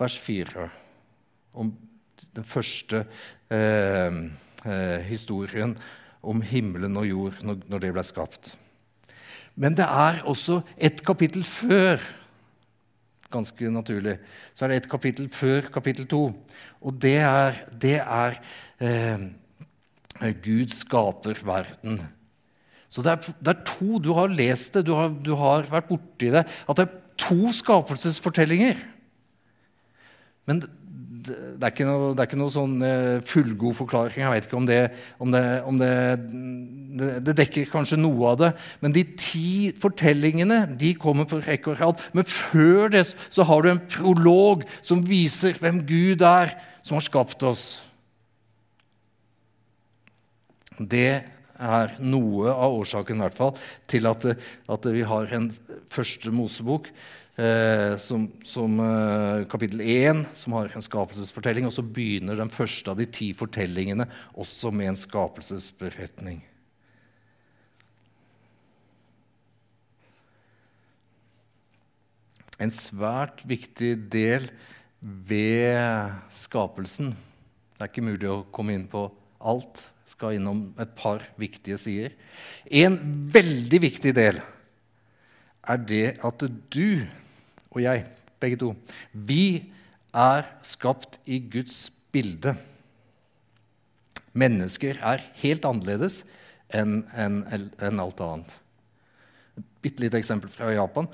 vers 0.00 0.16
4. 0.22 0.70
Om 1.58 1.74
den 2.38 2.46
første 2.46 3.04
eh, 3.50 4.18
eh, 4.64 4.98
historien 5.10 5.76
om 6.26 6.42
himmelen 6.42 6.98
og 6.98 7.08
jord 7.08 7.42
når, 7.46 7.62
når 7.70 7.82
det 7.84 7.92
ble 7.94 8.04
skapt. 8.06 8.54
Men 9.56 9.76
det 9.78 9.86
er 9.86 10.20
også 10.28 10.60
et 10.76 11.00
kapittel 11.04 11.44
før. 11.46 12.02
Ganske 13.32 13.70
naturlig. 13.72 14.18
Så 14.54 14.66
er 14.66 14.72
det 14.72 14.82
et 14.82 14.90
kapittel 14.90 15.30
før 15.32 15.70
kapittel 15.72 16.08
to. 16.10 16.28
Og 16.84 17.00
det 17.02 17.16
er, 17.24 17.62
det 17.72 17.96
er 18.02 18.36
eh, 18.78 19.24
Gud 20.44 20.76
skaper 20.76 21.40
verden. 21.44 22.02
Så 22.88 23.02
det 23.02 23.12
er, 23.12 23.32
det 23.40 23.52
er, 23.52 23.64
to 23.66 23.98
Du 23.98 24.12
har 24.16 24.30
lest 24.32 24.76
det, 24.76 24.86
du 24.86 24.94
har, 24.94 25.08
du 25.10 25.34
har 25.36 25.66
vært 25.70 25.88
borti 25.88 26.30
det. 26.32 26.44
At 26.68 26.78
det 26.78 26.86
er 26.86 27.00
to 27.20 27.50
skapelsesfortellinger. 27.52 28.78
Men 30.46 30.62
det 31.26 31.64
er 31.64 31.72
ikke 31.72 31.86
noe, 31.88 32.12
er 32.14 32.28
ikke 32.28 32.38
noe 32.38 32.52
sånn 32.52 32.76
eh, 32.86 33.18
fullgod 33.26 33.76
forklaring. 33.78 34.22
Jeg 34.22 34.32
vet 34.34 34.48
ikke 34.48 34.58
om 34.58 34.68
det, 34.68 34.80
om 35.22 35.34
det, 35.34 35.42
om 35.66 35.80
det, 35.80 37.34
dekker 37.40 37.70
kanskje 37.72 37.98
noe 38.00 38.32
av 38.32 38.38
det. 38.40 38.50
Men 38.82 38.94
de 38.94 39.04
ti 39.18 39.72
fortellingene 39.82 40.62
de 40.78 40.94
kommer 41.00 41.28
på 41.28 41.40
rekke 41.44 41.74
og 41.74 41.82
rad. 41.82 42.04
Men 42.16 42.28
før 42.30 42.92
det 42.94 43.04
så 43.10 43.46
har 43.48 43.64
du 43.64 43.72
en 43.72 43.82
prolog 43.82 44.64
som 44.80 45.04
viser 45.06 45.58
hvem 45.60 45.82
Gud 45.88 46.24
er, 46.26 46.54
som 46.86 46.98
har 46.98 47.06
skapt 47.06 47.42
oss. 47.46 47.66
Det 50.78 51.10
er 51.56 51.94
noe 52.04 52.52
av 52.52 52.74
årsaken 52.82 53.16
i 53.16 53.24
hvert 53.24 53.36
fall, 53.38 53.54
til 53.88 54.08
at, 54.10 54.26
at 54.68 54.90
vi 54.92 55.04
har 55.08 55.30
en 55.36 55.48
første 55.92 56.32
Mosebok 56.34 56.90
eh, 57.36 57.96
som, 58.00 58.26
som 58.44 58.80
eh, 58.80 59.46
kapittel 59.50 59.80
1, 59.80 60.24
som 60.36 60.56
har 60.56 60.72
en 60.72 60.84
skapelsesfortelling. 60.84 61.68
Og 61.68 61.74
så 61.74 61.84
begynner 61.84 62.38
den 62.38 62.52
første 62.52 62.92
av 62.92 63.00
de 63.00 63.08
ti 63.08 63.32
fortellingene 63.36 64.08
også 64.34 64.72
med 64.74 64.92
en 64.92 65.00
skapelsesberetning. 65.00 66.42
En 72.56 72.72
svært 72.72 73.42
viktig 73.44 73.92
del 74.08 74.48
ved 75.00 76.08
skapelsen 76.32 77.10
Det 77.76 77.84
er 77.84 77.90
ikke 77.90 78.06
mulig 78.06 78.30
å 78.32 78.46
komme 78.48 78.72
inn 78.72 78.86
på 78.88 79.02
alt. 79.44 79.82
Skal 80.08 80.38
innom 80.38 80.70
et 80.80 80.94
par 80.96 81.20
viktige 81.36 81.76
sider. 81.82 82.14
En 82.70 82.96
veldig 83.34 83.80
viktig 83.82 84.14
del 84.16 84.38
er 85.66 85.82
det 85.82 86.06
at 86.24 86.44
du 86.72 87.04
og 87.76 87.84
jeg, 87.84 88.06
begge 88.40 88.58
to, 88.60 88.72
vi 89.12 89.68
er 90.16 90.48
skapt 90.64 91.20
i 91.28 91.42
Guds 91.52 91.90
bilde. 92.14 92.54
Mennesker 94.36 95.00
er 95.04 95.24
helt 95.42 95.68
annerledes 95.68 96.22
enn 96.74 97.02
en, 97.16 97.42
en 97.46 98.02
alt 98.02 98.20
annet. 98.24 98.56
Et 99.56 99.66
bitte 99.84 100.02
lite 100.02 100.18
eksempel 100.20 100.52
fra 100.52 100.72
Japan. 100.74 101.08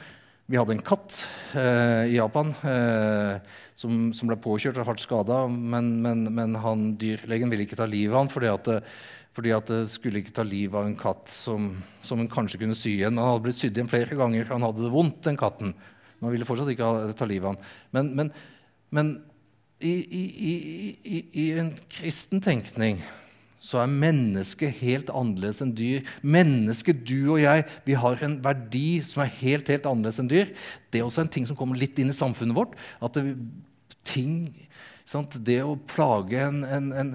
Vi 0.51 0.59
hadde 0.59 0.75
en 0.75 0.85
katt 0.85 1.23
eh, 1.57 2.13
i 2.13 2.17
Japan 2.19 2.51
eh, 2.67 3.39
som, 3.79 4.11
som, 4.15 4.29
ble 4.29 4.37
påkjørt 4.43 4.81
og 4.83 4.89
hardt 4.91 5.03
skada. 5.03 5.45
Men, 5.49 5.95
men, 6.05 6.27
men 6.35 6.59
han, 6.63 6.93
dyrlegen 6.99 7.51
ville 7.53 7.67
ikke 7.67 7.79
ta 7.79 7.87
livet 7.89 8.15
av 8.15 8.25
han 8.25 8.33
fordi 8.33 8.51
at, 8.51 8.71
fordi 9.37 9.55
at 9.55 9.71
det 9.71 9.81
skulle 9.93 10.23
ikke 10.23 10.35
ta 10.37 10.45
livet 10.47 10.79
av 10.79 10.91
en 10.91 10.99
katt 10.99 11.31
som, 11.33 11.71
som 12.05 12.21
en 12.21 12.31
kanskje 12.31 12.61
kunne 12.63 12.77
sy 12.79 12.99
igjen. 12.99 13.19
Han 13.19 13.35
hadde 13.35 13.47
blitt 13.47 13.61
sydd 13.61 13.79
igjen 13.79 13.91
flere 13.91 14.19
ganger. 14.19 14.51
Han 14.51 14.67
hadde 14.67 14.85
det 14.85 14.93
vondt, 14.93 15.23
den 15.29 15.41
katten. 15.41 15.75
Man 16.23 16.33
ville 16.33 16.47
fortsatt 16.47 16.71
ikke 16.73 16.89
ta 17.19 17.29
livet 17.29 17.49
av 17.49 17.57
ham. 17.57 17.73
Men, 17.95 18.13
men, 18.19 18.31
men 18.95 19.11
i, 19.83 19.91
i, 19.91 20.23
i, 21.03 21.19
i, 21.43 21.49
en 21.59 21.73
kristen 21.91 22.43
tenkning 22.45 23.03
så 23.63 23.81
er 23.83 23.91
mennesket 23.91 24.75
helt 24.81 25.11
annerledes 25.15 25.61
enn 25.63 25.75
dyr. 25.79 26.07
Mennesket, 26.27 27.05
du 27.07 27.35
og 27.35 27.43
jeg, 27.43 27.67
vi 27.87 27.95
har 27.99 28.23
en 28.27 28.39
verdi 28.43 29.03
som 29.07 29.23
er 29.23 29.35
helt 29.39 29.71
helt 29.71 29.87
annerledes 29.87 30.19
enn 30.23 30.31
dyr. 30.31 30.51
Det 30.91 30.99
er 30.99 31.07
også 31.07 31.23
en 31.25 31.31
ting 31.35 31.47
som 31.47 31.59
kommer 31.59 31.79
litt 31.79 31.99
inn 32.03 32.11
i 32.11 32.17
samfunnet 32.17 32.59
vårt. 32.59 32.75
at 33.03 33.19
det, 33.19 33.37
ting, 34.07 34.51
sant? 35.07 35.37
Det 35.47 35.61
å 35.63 35.79
plage 35.91 36.43
en, 36.43 36.63
en, 36.67 36.91
en 37.05 37.15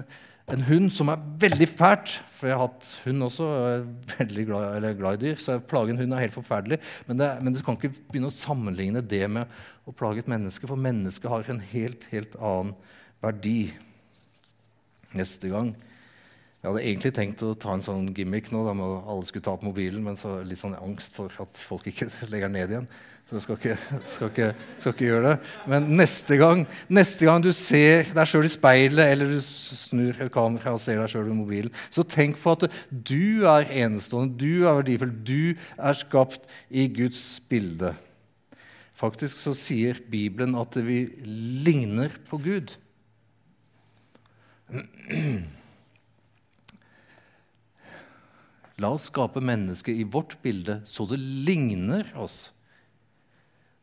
en 0.52 0.64
hund 0.68 0.92
som 0.92 1.10
er 1.12 1.24
veldig 1.42 1.68
fælt. 1.70 2.14
For 2.38 2.48
jeg 2.48 2.56
har 2.56 2.68
hatt 2.68 2.88
hund 3.04 3.26
også. 3.26 3.48
Jeg 3.48 3.80
er 3.80 3.88
veldig 4.20 4.44
glad, 4.48 4.86
glad 5.00 5.18
i 5.18 5.22
dyr, 5.26 5.42
så 5.42 5.58
å 5.58 5.64
plage 5.64 5.92
en 5.94 6.00
hund 6.00 6.14
er 6.14 6.24
helt 6.24 6.36
forferdelig. 6.36 6.78
Men 7.08 7.20
det, 7.20 7.28
men 7.42 7.56
det 7.56 7.64
kan 7.66 7.78
ikke 7.78 7.92
begynne 8.12 8.30
å 8.30 8.34
sammenligne 8.34 9.02
det 9.02 9.24
med 9.32 9.58
å 9.88 9.94
plage 9.96 10.22
et 10.22 10.30
menneske, 10.30 10.68
for 10.70 10.80
mennesket 10.80 11.30
har 11.32 11.52
en 11.52 11.60
helt, 11.72 12.06
helt 12.12 12.38
annen 12.38 12.74
verdi. 13.24 13.60
Neste 15.16 15.48
gang 15.48 15.70
Jeg 15.72 16.66
hadde 16.66 16.80
egentlig 16.84 17.10
tenkt 17.16 17.42
å 17.46 17.54
ta 17.56 17.70
en 17.72 17.80
sånn 17.80 18.10
gimmick 18.12 18.50
nå, 18.52 18.60
da 18.66 18.74
alle 18.74 19.24
skulle 19.24 19.44
ta 19.46 19.54
opp 19.54 19.62
mobilen, 19.64 20.02
men 20.04 20.18
så 20.18 20.40
litt 20.44 20.58
sånn 20.58 20.74
angst 20.76 21.14
for 21.16 21.32
at 21.40 21.60
folk 21.62 21.86
ikke 21.88 22.10
legger 22.32 22.50
den 22.50 22.58
ned 22.58 22.74
igjen. 22.74 22.88
Så 23.28 23.36
jeg 23.36 23.44
skal 23.44 23.58
ikke, 23.58 23.74
skal, 24.08 24.30
ikke, 24.30 24.46
skal 24.80 24.94
ikke, 24.94 25.04
gjøre 25.04 25.24
det. 25.26 25.48
Men 25.68 25.90
neste 25.98 26.38
gang, 26.40 26.62
neste 26.88 27.26
gang 27.28 27.42
du 27.44 27.50
ser 27.52 28.08
deg 28.16 28.30
sjøl 28.30 28.48
i 28.48 28.52
speilet, 28.54 29.04
eller 29.04 29.28
du 29.28 29.42
snur 29.44 30.16
et 30.24 30.32
kamera 30.32 30.72
og 30.72 30.80
ser 30.80 30.96
deg 30.96 31.12
sjøl 31.12 31.28
i 31.28 31.36
mobilen, 31.36 31.74
så 31.92 32.06
tenk 32.08 32.40
på 32.40 32.56
at 32.56 32.64
du 32.88 33.44
er 33.44 33.68
enestående, 33.84 34.32
du 34.40 34.64
er 34.64 34.80
verdifull, 34.80 35.12
du 35.12 35.60
er 35.76 36.00
skapt 36.00 36.48
i 36.72 36.88
Guds 36.88 37.36
bilde. 37.52 37.92
Faktisk 38.96 39.36
så 39.44 39.52
sier 39.52 40.00
Bibelen 40.08 40.56
at 40.56 40.80
vi 40.80 41.04
ligner 41.68 42.16
på 42.32 42.40
Gud. 42.40 42.72
La 48.80 48.96
oss 48.96 49.12
skape 49.12 49.44
mennesket 49.44 50.00
i 50.00 50.08
vårt 50.08 50.40
bilde 50.40 50.80
så 50.88 51.04
det 51.12 51.20
ligner 51.20 52.08
oss 52.16 52.46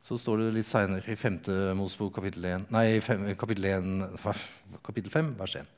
så 0.05 0.17
står 0.21 0.43
det 0.43 0.51
litt 0.59 0.67
seinere 0.67 1.15
i 1.15 1.17
5. 1.17 1.39
Mosebok 1.79 2.13
kapittel 2.19 2.45
1, 2.45 2.67
nei, 2.73 2.99
5, 3.01 3.25
kapittel, 3.41 3.65
1, 3.73 4.19
kapittel 4.85 5.09
5, 5.09 5.31
vers 5.39 5.55
1. 5.63 5.71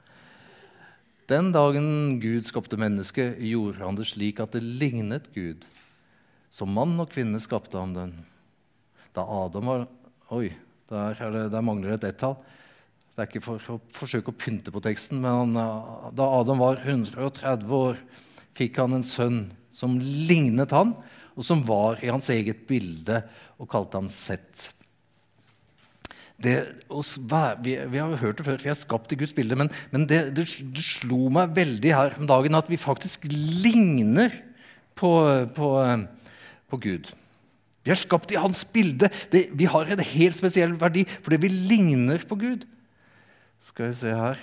Den 1.31 1.53
dagen 1.55 1.87
Gud 2.23 2.47
skapte 2.47 2.79
mennesket, 2.79 3.39
gjorde 3.43 3.85
han 3.85 3.95
det 3.95 4.09
slik 4.09 4.41
at 4.43 4.55
det 4.55 4.63
lignet 4.63 5.29
Gud. 5.35 5.63
Som 6.51 6.75
mann 6.75 6.95
og 6.99 7.11
kvinne 7.11 7.39
skapte 7.43 7.79
han 7.79 7.95
den. 7.95 8.13
Da 9.15 9.23
Adam 9.23 9.71
var 9.71 9.87
Oi, 10.35 10.49
der, 10.91 11.15
det, 11.31 11.45
der 11.53 11.63
mangler 11.63 11.93
et 11.95 12.03
ett-tall. 12.03 12.35
Det 13.15 13.23
er 13.23 13.29
ikke 13.29 13.45
for 13.45 13.69
å 13.71 13.77
forsøke 13.95 14.33
å 14.33 14.35
pynte 14.35 14.73
på 14.75 14.81
teksten, 14.83 15.21
men 15.23 15.55
han, 15.55 16.11
da 16.19 16.25
Adam 16.35 16.59
var 16.59 16.81
130 16.83 17.71
år, 17.71 17.95
fikk 18.59 18.81
han 18.83 18.97
en 18.97 19.07
sønn 19.07 19.39
som 19.71 19.95
lignet 20.03 20.75
han, 20.75 20.97
og 21.37 21.45
som 21.45 21.61
var 21.67 22.01
i 22.01 22.09
hans 22.09 22.27
eget 22.33 22.65
bilde, 22.69 23.21
og 23.61 23.69
kalte 23.69 23.99
ham 23.99 24.09
Sett. 24.11 24.71
Det, 26.37 26.53
vi, 27.65 27.71
vi, 27.89 27.97
har 27.97 28.19
hørt 28.21 28.37
det 28.37 28.45
før, 28.45 28.59
vi 28.61 28.69
er 28.69 28.77
skapt 28.77 29.13
i 29.13 29.17
Guds 29.17 29.33
bilde, 29.33 29.57
men, 29.57 29.71
men 29.89 30.05
det, 30.09 30.19
det, 30.37 30.45
det, 30.45 30.83
slo 30.85 31.31
meg 31.33 31.55
veldig 31.55 31.93
her 31.95 32.17
om 32.19 32.29
dagen 32.29 32.57
at 32.57 32.69
vi 32.69 32.77
faktisk 32.77 33.25
ligner 33.25 34.33
på, 34.97 35.09
på, 35.57 35.71
på 36.69 36.79
Gud. 36.83 37.09
Vi 37.85 37.93
er 37.93 37.97
skapt 37.97 38.33
i 38.35 38.37
hans 38.37 38.61
bilde. 38.69 39.09
Vi 39.31 39.69
har 39.71 39.89
en 39.89 40.05
helt 40.11 40.37
spesiell 40.37 40.75
verdi 40.77 41.07
fordi 41.15 41.41
vi 41.45 41.53
ligner 41.71 42.21
på 42.27 42.37
Gud. 42.37 42.67
Skal 43.63 43.89
vi 43.89 43.97
se 43.97 44.13
her. 44.13 44.41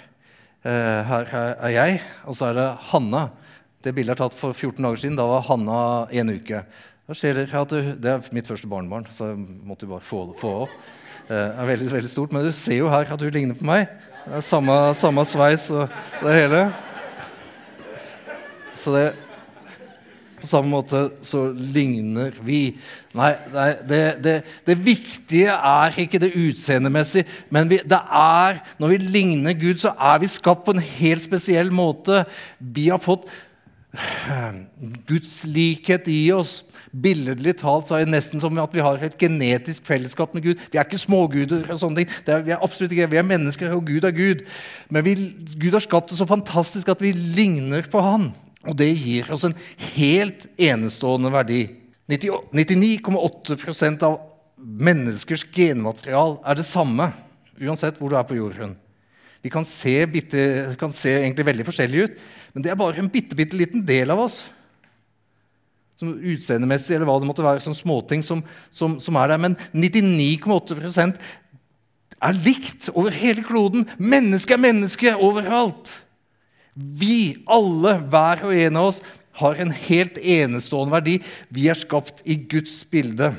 Eh, 0.64 1.00
her 1.10 1.30
er 1.36 1.72
jeg, 1.74 1.98
og 2.24 2.38
så 2.38 2.48
er 2.48 2.58
det 2.58 2.68
Hanna. 2.90 3.28
Det 3.84 3.92
bildet 3.92 4.14
er 4.14 4.22
tatt 4.22 4.36
for 4.38 4.56
14 4.56 4.80
dager 4.80 5.00
siden. 5.00 5.16
Da 5.18 5.26
var 5.28 5.44
Hanna 5.44 5.78
en 6.08 6.32
uke. 6.32 6.62
At 7.04 7.20
Det 7.20 8.08
er 8.08 8.28
mitt 8.32 8.46
første 8.48 8.68
barnebarn, 8.68 9.04
så 9.12 9.34
jeg 9.34 9.42
måtte 9.60 9.86
bare 9.86 10.00
få, 10.00 10.30
få 10.40 10.52
opp. 10.64 10.78
Det 11.28 11.36
er 11.36 11.68
veldig, 11.68 11.90
veldig 11.92 12.08
stort, 12.08 12.32
Men 12.32 12.44
du 12.44 12.52
ser 12.52 12.78
jo 12.78 12.88
her 12.88 13.04
at 13.04 13.20
hun 13.20 13.30
ligner 13.30 13.54
på 13.54 13.64
meg. 13.68 13.88
Det 14.24 14.38
er 14.38 14.40
Samme, 14.40 14.94
samme 14.96 15.24
sveis 15.28 15.68
og 15.70 15.92
det 16.22 16.32
hele. 16.32 16.62
Så 18.74 18.96
det 18.96 19.04
På 20.40 20.48
samme 20.48 20.68
måte 20.68 21.06
så 21.24 21.46
ligner 21.52 22.32
vi. 22.44 22.76
Nei, 23.16 23.30
det, 23.88 24.02
det, 24.24 24.34
det 24.66 24.74
viktige 24.76 25.52
er 25.52 25.96
ikke 25.96 26.20
det 26.20 26.34
utseendemessige, 26.36 27.24
men 27.48 27.70
vi, 27.70 27.78
det 27.80 28.00
er 28.12 28.60
når 28.76 28.92
vi 28.92 28.98
ligner 28.98 29.56
Gud, 29.56 29.80
så 29.80 29.94
er 29.96 30.20
vi 30.20 30.28
skapt 30.28 30.66
på 30.66 30.74
en 30.76 30.84
helt 30.84 31.24
spesiell 31.24 31.72
måte. 31.72 32.26
Vi 32.60 32.90
har 32.90 33.00
fått 33.00 33.24
Guds 35.08 35.44
likhet 35.48 36.08
i 36.10 36.32
oss. 36.34 36.62
Billedlig 36.94 37.56
talt 37.58 37.88
så 37.88 37.96
er 37.96 38.04
det 38.04 38.14
nesten 38.14 38.42
som 38.42 38.58
at 38.62 38.74
vi 38.74 38.82
har 38.84 39.00
et 39.02 39.16
genetisk 39.18 39.86
fellesskap 39.88 40.34
med 40.36 40.44
Gud. 40.46 40.60
Vi 40.70 40.78
er 40.78 40.86
ikke 40.86 41.00
småguder. 41.00 41.64
og 41.70 41.80
sånne 41.80 42.02
ting. 42.02 42.12
Er, 42.26 42.44
vi 42.46 42.54
er 42.54 42.62
absolutt 42.62 42.94
ikke, 42.94 43.10
vi 43.10 43.20
er 43.20 43.26
mennesker, 43.26 43.74
og 43.74 43.86
Gud 43.88 44.06
er 44.06 44.14
Gud. 44.14 44.44
Men 44.94 45.06
vi, 45.06 45.16
Gud 45.58 45.74
har 45.74 45.82
skapt 45.84 46.12
det 46.12 46.18
så 46.20 46.26
fantastisk 46.28 46.92
at 46.92 47.02
vi 47.02 47.12
ligner 47.12 47.82
på 47.90 48.02
Han. 48.04 48.30
Og 48.64 48.78
det 48.78 48.92
gir 48.96 49.32
oss 49.34 49.44
en 49.44 49.56
helt 49.96 50.46
enestående 50.60 51.32
verdi. 51.34 51.66
99,8% 52.08 54.06
av 54.06 54.20
menneskers 54.56 55.44
genmaterial 55.52 56.38
er 56.44 56.58
det 56.58 56.66
samme, 56.68 57.10
uansett 57.60 57.98
hvor 57.98 58.12
du 58.12 58.16
er 58.18 58.26
på 58.28 58.38
jorden. 58.38 58.76
Vi 59.44 59.52
kan 59.52 59.66
se, 59.68 59.98
bitte, 60.08 60.40
kan 60.80 60.92
se 60.94 61.12
egentlig 61.18 61.44
veldig 61.44 61.66
forskjellige 61.68 62.08
ut, 62.08 62.20
men 62.54 62.64
det 62.64 62.70
er 62.72 62.78
bare 62.80 63.02
en 63.02 63.10
bitte, 63.12 63.36
bitte 63.36 63.58
liten 63.58 63.82
del 63.84 64.14
av 64.14 64.22
oss. 64.24 64.38
Som 66.00 66.14
Utseendemessig 66.16 66.96
eller 66.96 67.06
hva 67.06 67.18
det 67.20 67.28
måtte 67.28 67.44
være, 67.44 67.60
sånn 67.60 67.76
småting 67.76 68.24
som, 68.24 68.40
som, 68.72 68.96
som 69.02 69.18
er 69.20 69.34
der. 69.34 69.42
Men 69.44 69.58
99,8% 69.76 71.20
er 72.24 72.40
likt 72.40 72.88
over 72.94 73.12
hele 73.14 73.44
kloden. 73.44 73.84
Menneske 74.00 74.56
er 74.56 74.64
menneske 74.64 75.12
overalt. 75.12 75.98
Vi 76.74 77.44
alle, 77.44 77.98
hver 78.10 78.46
og 78.48 78.56
en 78.56 78.80
av 78.80 78.90
oss, 78.94 79.02
har 79.42 79.58
en 79.60 79.74
helt 79.74 80.18
enestående 80.18 80.94
verdi. 80.94 81.18
Vi 81.52 81.68
er 81.68 81.78
skapt 81.78 82.22
i 82.24 82.38
Guds 82.48 82.80
bilde. 82.88 83.34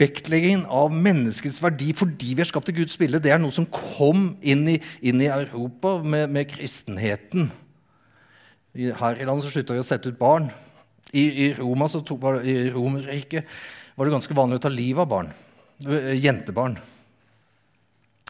Vektleggingen 0.00 0.64
av 0.64 0.94
menneskets 0.96 1.58
verdi 1.60 1.90
fordi 1.96 2.32
vi 2.36 2.44
er 2.44 2.48
skapt 2.48 2.70
i 2.72 2.76
Guds 2.78 2.96
bilde, 3.00 3.20
det 3.20 3.32
er 3.34 3.40
noe 3.42 3.52
som 3.52 3.68
kom 3.68 4.30
inn 4.40 4.64
i, 4.72 4.78
inn 5.04 5.20
i 5.20 5.28
Europa 5.28 5.98
med, 6.00 6.30
med, 6.32 6.48
kristenheten. 6.48 7.50
Her 8.72 9.20
i 9.20 9.26
landet 9.28 9.44
så 9.44 9.52
slutta 9.52 9.76
vi 9.76 9.82
å 9.82 9.86
sette 9.86 10.08
ut 10.08 10.20
barn. 10.20 10.48
I, 11.10 11.24
i 11.44 11.46
Roma, 11.58 11.88
så 11.90 12.00
tok, 12.06 12.22
i 12.46 12.70
Romerriket 12.72 13.44
var 13.96 14.06
det 14.06 14.14
ganske 14.14 14.38
vanlig 14.38 14.56
å 14.60 14.64
ta 14.64 14.70
livet 14.72 15.02
av 15.04 15.10
barn. 15.10 15.28
Eh, 15.84 16.14
jentebarn. 16.22 16.76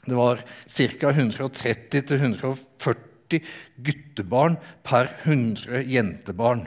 Det 0.06 0.16
var 0.16 0.36
ca. 0.40 1.12
130-140 1.12 3.42
guttebarn 3.76 4.56
per 4.82 5.10
100 5.22 5.82
jentebarn. 5.86 6.66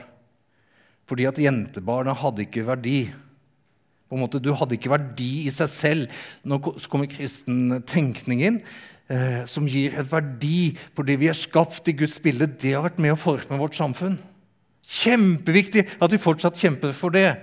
Fordi 1.04 1.26
at 1.28 1.38
jentebarna 1.42 2.14
hadde 2.16 2.42
ikke 2.46 2.64
verdi. 2.68 3.12
På 4.14 4.18
en 4.18 4.28
måte, 4.28 4.38
Du 4.38 4.52
hadde 4.54 4.76
ikke 4.76 4.92
verdi 4.92 5.48
i 5.48 5.50
seg 5.50 5.66
selv. 5.66 6.18
Nå 6.46 6.60
kommer 6.62 7.08
kristen 7.10 7.80
tenkning 7.82 8.44
inn, 8.46 8.58
eh, 9.10 9.40
som 9.44 9.66
gir 9.66 9.96
et 9.98 10.06
verdi 10.06 10.78
fordi 10.94 11.16
vi 11.18 11.26
er 11.26 11.34
skapt 11.34 11.90
i 11.90 11.96
Guds 11.98 12.20
bilde. 12.22 12.46
Det 12.46 12.76
har 12.76 12.84
vært 12.84 13.00
med 13.02 13.10
å 13.10 13.18
forme 13.18 13.58
vårt 13.58 13.74
samfunn. 13.74 14.20
Kjempeviktig 14.86 15.88
at 15.98 16.14
vi 16.14 16.22
fortsatt 16.22 16.54
kjemper 16.54 16.94
for 16.94 17.10
det. 17.10 17.34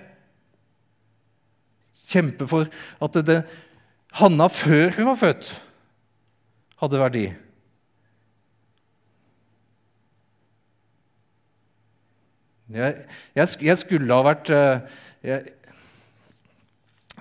Kjemper 2.08 2.48
for 2.48 2.72
at 3.04 3.20
det, 3.20 3.26
det, 3.28 3.44
Hanna 4.22 4.48
før 4.48 4.96
hun 4.96 5.12
var 5.12 5.20
født, 5.20 5.52
hadde 6.80 7.04
verdi. 7.04 7.28
Jeg, 12.72 13.08
jeg, 13.36 13.56
jeg 13.60 13.78
skulle 13.84 14.16
ha 14.16 14.24
vært 14.32 14.56
eh, 14.56 15.00
jeg, 15.22 15.52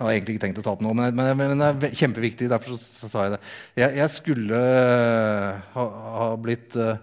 jeg 0.01 0.07
har 0.07 0.17
egentlig 0.17 0.35
ikke 0.39 0.47
tenkt 0.47 0.59
å 0.63 0.65
ta 0.65 0.73
opp 0.73 0.81
noe, 0.81 0.97
men, 0.97 1.13
men, 1.13 1.37
men, 1.37 1.61
det 1.77 1.91
er 1.91 1.99
kjempeviktig. 2.01 2.49
Derfor 2.49 2.79
så 2.81 3.09
sa 3.11 3.25
jeg 3.27 3.35
det. 3.35 3.39
Jeg, 3.77 3.97
jeg 3.99 4.13
skulle 4.15 4.61
uh, 4.65 5.59
ha, 5.75 5.83
ha, 6.15 6.29
blitt 6.41 6.77
uh, 6.81 6.95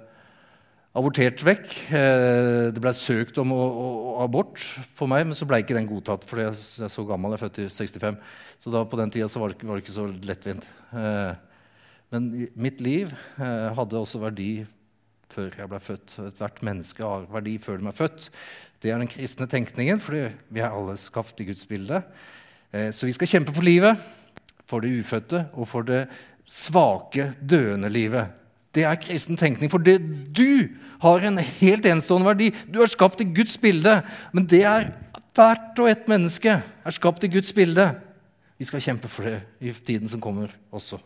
abortert 0.97 1.43
vekk. 1.45 1.67
Uh, 1.91 2.63
det 2.73 2.81
ble 2.81 2.93
søkt 2.97 3.37
om 3.43 3.53
å, 3.53 3.59
å, 3.61 3.89
abort 4.23 4.63
for 4.97 5.05
meg, 5.11 5.27
men 5.29 5.37
så 5.37 5.45
ble 5.45 5.59
ikke 5.61 5.77
den 5.77 5.89
godtatt. 5.89 6.25
For 6.25 6.41
jeg, 6.41 6.55
er 6.57 6.89
så 6.89 7.05
gammel, 7.05 7.35
jeg 7.35 7.37
er 7.37 7.43
født 7.43 7.59
i 7.61 7.67
65, 7.69 8.17
så 8.65 8.73
da, 8.73 8.81
på 8.89 8.97
den 8.97 9.13
tida 9.13 9.29
var 9.43 9.53
det, 9.53 9.59
var 9.61 9.77
det, 9.77 9.85
ikke 9.85 9.97
så 9.99 10.07
lettvint. 10.31 10.65
men 12.09 12.31
mitt 12.55 12.81
liv 12.81 13.13
hadde 13.37 13.99
også 13.99 14.23
verdi 14.23 14.51
før 15.29 15.53
jeg 15.53 15.69
ble 15.69 15.83
født. 15.83 16.17
Ethvert 16.31 16.63
menneske 16.65 17.05
har 17.05 17.29
verdi 17.29 17.59
før 17.61 17.77
de 17.77 17.91
er 17.91 17.99
født. 18.01 18.31
Det 18.81 18.89
er 18.89 18.97
den 18.97 19.11
kristne 19.11 19.45
tenkningen, 19.49 20.01
for 20.01 20.17
vi 20.17 20.65
er 20.65 20.73
alle 20.73 20.97
skapt 20.97 21.45
i 21.45 21.47
Guds 21.51 21.69
bilde. 21.69 22.01
Eh, 22.73 22.91
så 22.91 23.07
vi 23.07 23.15
skal 23.15 23.27
kjempe 23.27 23.53
for 23.55 23.65
livet, 23.65 23.97
for 24.67 24.83
det 24.83 24.91
ufødte 24.99 25.45
og 25.53 25.67
for 25.67 25.87
det 25.87 26.05
svake, 26.47 27.31
døende 27.39 27.89
livet. 27.89 28.33
Det 28.75 28.83
er 28.85 28.99
kristen 29.01 29.37
tenkning. 29.37 29.71
For 29.71 29.81
det, 29.81 29.99
du 30.37 30.67
har 31.01 31.23
en 31.25 31.37
helt 31.37 31.85
enestående 31.85 32.27
verdi. 32.27 32.51
Du 32.69 32.81
er 32.83 32.91
skapt 32.91 33.21
i 33.23 33.29
Guds 33.29 33.57
bilde. 33.57 34.01
Men 34.33 34.45
det 34.45 34.63
er 34.67 34.91
hvert 35.37 35.79
og 35.81 35.89
ett 35.89 36.07
menneske 36.09 36.59
er 36.61 36.93
skapt 36.93 37.25
i 37.25 37.31
Guds 37.31 37.53
bilde. 37.53 37.89
Vi 38.57 38.65
skal 38.65 38.81
kjempe 38.81 39.09
for 39.09 39.29
det 39.29 39.41
i 39.61 39.73
tiden 39.73 40.09
som 40.09 40.21
kommer 40.21 40.53
også. 40.73 40.99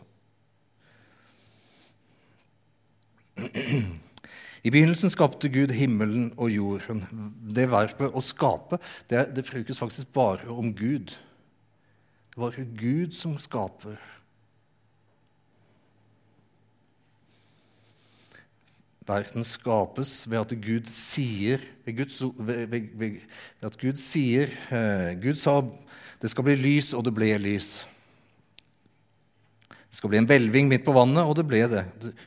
I 4.62 4.70
begynnelsen 4.70 5.10
skapte 5.10 5.50
Gud 5.52 5.72
himmelen 5.74 6.30
og 6.36 6.52
jorden. 6.52 7.02
Det 7.54 7.66
verpet 7.72 8.14
å 8.14 8.22
skape 8.22 8.78
det, 9.10 9.26
det 9.34 9.46
brukes 9.48 9.80
faktisk 9.80 10.12
bare 10.14 10.52
om 10.52 10.70
Gud. 10.76 11.16
Det 12.32 12.40
var 12.40 12.56
Gud 12.80 13.12
som 13.12 13.36
skaper. 13.38 14.00
Verden 19.06 19.44
skapes 19.44 20.22
ved 20.30 20.38
at 20.40 20.52
Gud 20.62 20.86
sier 20.88 21.60
ved, 21.84 21.96
Guds, 21.98 22.20
ved, 22.22 22.66
ved, 22.70 22.92
ved 22.96 23.16
at 23.66 23.76
Gud 23.80 23.98
sier 24.00 24.52
eh, 24.70 25.12
Gud 25.20 25.40
sa 25.42 25.58
det 26.22 26.30
skal 26.30 26.46
bli 26.46 26.54
lys, 26.54 26.92
og 26.94 27.02
det 27.02 27.10
ble 27.16 27.32
lys. 27.42 27.80
Det 29.68 29.98
skal 29.98 30.12
bli 30.12 30.20
en 30.20 30.28
hvelving 30.30 30.68
midt 30.70 30.84
på 30.86 30.94
vannet, 30.94 31.26
og 31.26 31.34
det 31.34 31.44
ble 31.50 31.64
det. 31.66 31.82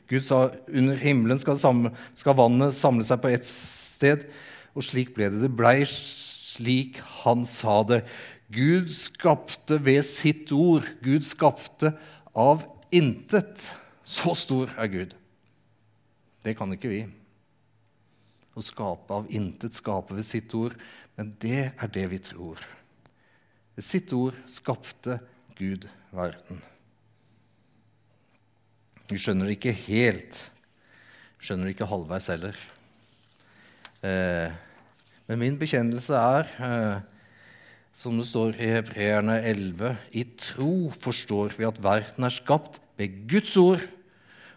Gud 0.06 0.26
sa 0.26 0.42
under 0.68 1.00
himmelen 1.00 1.40
skal, 1.40 1.56
samle, 1.58 1.94
skal 2.12 2.36
vannet 2.36 2.76
samle 2.76 3.06
seg 3.08 3.22
på 3.22 3.32
ett 3.32 3.48
sted, 3.48 4.28
og 4.76 4.84
slik 4.84 5.14
ble 5.16 5.30
det. 5.32 5.40
Det 5.46 5.50
blei 5.56 5.80
slik 5.88 7.00
han 7.24 7.48
sa 7.48 7.80
det. 7.88 8.02
Gud 8.52 8.92
skapte 8.94 9.78
ved 9.82 10.04
sitt 10.06 10.52
ord. 10.54 10.86
Gud 11.02 11.26
skapte 11.26 11.92
av 12.36 12.64
intet. 12.94 13.70
Så 14.06 14.36
stor 14.38 14.70
er 14.78 14.90
Gud. 14.92 15.14
Det 16.46 16.54
kan 16.58 16.70
ikke 16.74 16.92
vi. 16.92 17.02
Å 18.56 18.62
skape 18.64 19.18
av 19.18 19.26
intet, 19.34 19.74
skape 19.76 20.14
ved 20.16 20.26
sitt 20.26 20.54
ord. 20.56 20.76
Men 21.18 21.34
det 21.42 21.72
er 21.74 21.92
det 21.92 22.06
vi 22.12 22.20
tror. 22.22 22.62
Ved 23.76 23.84
sitt 23.84 24.12
ord 24.16 24.38
skapte 24.48 25.18
Gud 25.58 25.88
verden. 26.14 26.62
Vi 29.10 29.18
skjønner 29.20 29.48
det 29.48 29.58
ikke 29.58 29.74
helt. 29.86 30.44
Skjønner 31.42 31.68
det 31.68 31.76
ikke 31.76 31.90
halvveis 31.90 32.30
heller. 32.32 32.56
Eh, 34.06 34.54
men 35.26 35.42
min 35.42 35.58
bekjennelse 35.60 36.16
er 36.18 36.50
eh, 36.62 37.04
som 37.96 38.18
det 38.18 38.26
står 38.28 38.58
i 38.60 38.68
Hebreerne 38.74 39.38
11, 39.40 39.94
i 40.12 40.24
tro 40.36 40.90
forstår 41.00 41.54
vi 41.56 41.64
at 41.64 41.78
verden 41.80 42.26
er 42.28 42.34
skapt 42.34 42.76
ved 43.00 43.22
Guds 43.30 43.54
ord, 43.56 43.80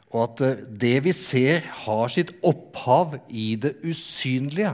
og 0.10 0.26
at 0.26 0.66
det 0.82 0.98
vi 1.06 1.14
ser, 1.16 1.64
har 1.86 2.12
sitt 2.12 2.34
opphav 2.44 3.16
i 3.30 3.54
det 3.62 3.78
usynlige. 3.86 4.74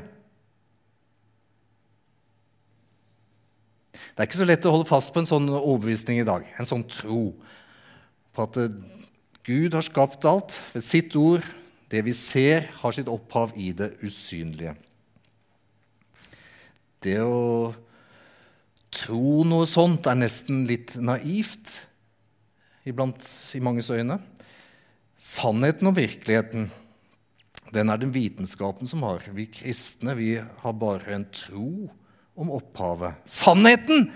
Det 4.15 4.23
er 4.23 4.29
ikke 4.29 4.39
så 4.39 4.47
lett 4.47 4.65
å 4.65 4.73
holde 4.73 4.89
fast 4.89 5.11
på 5.13 5.21
en 5.21 5.29
sånn 5.29 5.49
overbevisning 5.51 6.23
i 6.23 6.27
dag, 6.27 6.47
en 6.57 6.69
sånn 6.69 6.87
tro 6.89 7.35
på 8.33 8.47
at 8.47 8.59
Gud 9.45 9.75
har 9.77 9.85
skapt 9.85 10.25
alt 10.25 10.55
ved 10.73 10.83
sitt 10.83 11.13
ord. 11.19 11.45
Det 11.91 12.01
vi 12.07 12.15
ser, 12.17 12.71
har 12.81 12.95
sitt 12.95 13.11
opphav 13.11 13.53
i 13.61 13.69
det 13.77 13.91
usynlige. 14.01 14.73
Det 17.05 17.19
å 17.21 17.75
tro 18.95 19.43
noe 19.47 19.67
sånt 19.69 20.07
er 20.07 20.17
nesten 20.19 20.63
litt 20.69 20.95
naivt 20.97 21.81
iblant 22.87 23.21
i 23.57 23.61
manges 23.63 23.91
øyne. 23.93 24.19
Sannheten 25.15 25.89
og 25.89 25.97
virkeligheten 25.97 26.69
den 27.73 27.91
er 27.91 27.99
den 27.99 28.13
vitenskapen 28.13 28.87
som 28.87 29.03
har. 29.03 29.23
Vi 29.35 29.47
kristne 29.51 30.15
vi 30.17 30.35
har 30.37 30.75
bare 30.79 31.15
en 31.15 31.25
tro 31.33 31.89
om 32.35 32.51
opphavet. 32.51 33.17
Sannheten 33.27 34.09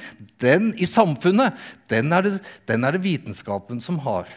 den 0.44 0.74
i 0.78 0.88
samfunnet, 0.88 1.58
den 1.92 2.14
er, 2.14 2.28
det, 2.28 2.40
den 2.68 2.86
er 2.86 2.96
det 2.96 3.04
vitenskapen 3.04 3.82
som 3.84 4.00
har. 4.06 4.30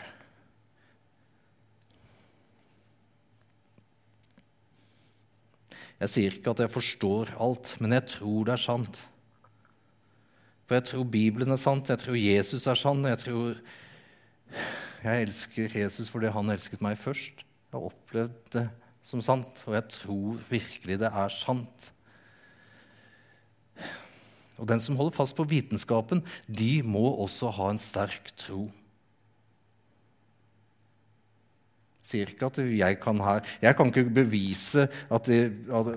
Jeg 6.03 6.11
sier 6.11 6.35
ikke 6.35 6.55
at 6.55 6.65
jeg 6.65 6.73
forstår 6.73 7.35
alt, 7.43 7.77
men 7.79 7.95
jeg 7.95 8.09
tror 8.17 8.47
det 8.49 8.57
er 8.57 8.63
sant. 8.65 9.05
For 10.73 10.79
jeg 10.79 10.89
tror 10.89 11.05
Bibelen 11.05 11.53
er 11.53 11.59
sant, 11.61 11.91
jeg 11.93 12.01
tror 12.01 12.15
Jesus 12.17 12.63
er 12.65 12.79
sann. 12.81 13.03
Jeg 13.05 13.19
tror 13.21 13.59
jeg 15.05 15.25
elsker 15.27 15.75
Jesus 15.77 16.09
fordi 16.09 16.31
han 16.33 16.49
elsket 16.49 16.81
meg 16.81 16.97
først. 16.97 17.43
Jeg 17.45 17.75
har 17.77 17.91
opplevd 17.91 18.49
det 18.55 18.63
som 19.05 19.21
sant, 19.21 19.61
og 19.69 19.77
jeg 19.77 19.85
tror 19.99 20.39
virkelig 20.49 20.97
det 21.03 21.11
er 21.11 21.35
sant. 21.37 21.91
Og 24.57 24.65
den 24.73 24.81
som 24.81 24.97
holder 24.97 25.19
fast 25.19 25.37
på 25.37 25.45
vitenskapen, 25.51 26.25
de 26.49 26.71
må 26.81 27.05
også 27.21 27.53
ha 27.53 27.69
en 27.75 27.83
sterk 27.83 28.33
tro. 28.41 28.71
Sier 32.03 32.33
ikke 32.33 32.49
at 32.51 32.59
jeg 32.59 32.97
kan 32.99 33.21
her 33.23 33.45
Jeg 33.63 33.77
kan 33.79 33.93
ikke 33.93 34.11
bevise 34.11 34.89
at 34.91 35.29
det, 35.31 35.53
at 35.71 35.93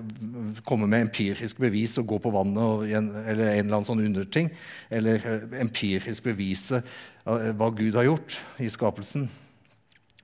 komme 0.68 0.86
med 0.86 1.08
empirisk 1.08 1.58
bevis 1.58 1.96
og 1.98 2.06
gå 2.12 2.20
på 2.22 2.30
vannet 2.34 2.62
og, 2.62 2.84
eller 2.86 3.24
en 3.26 3.64
eller 3.64 3.80
annen 3.80 3.88
sånn 3.88 4.04
underting. 4.04 4.52
Eller 4.90 5.24
eh, 5.26 5.48
empirisk 5.64 6.28
bevise 6.28 6.78
eh, 6.78 7.50
hva 7.58 7.72
Gud 7.74 7.98
har 7.98 8.06
gjort 8.06 8.38
i 8.62 8.70
skapelsen. 8.70 9.26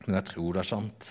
Men 0.06 0.18
jeg 0.20 0.28
tror 0.30 0.54
det 0.54 0.62
er 0.62 0.68
sant. 0.70 1.08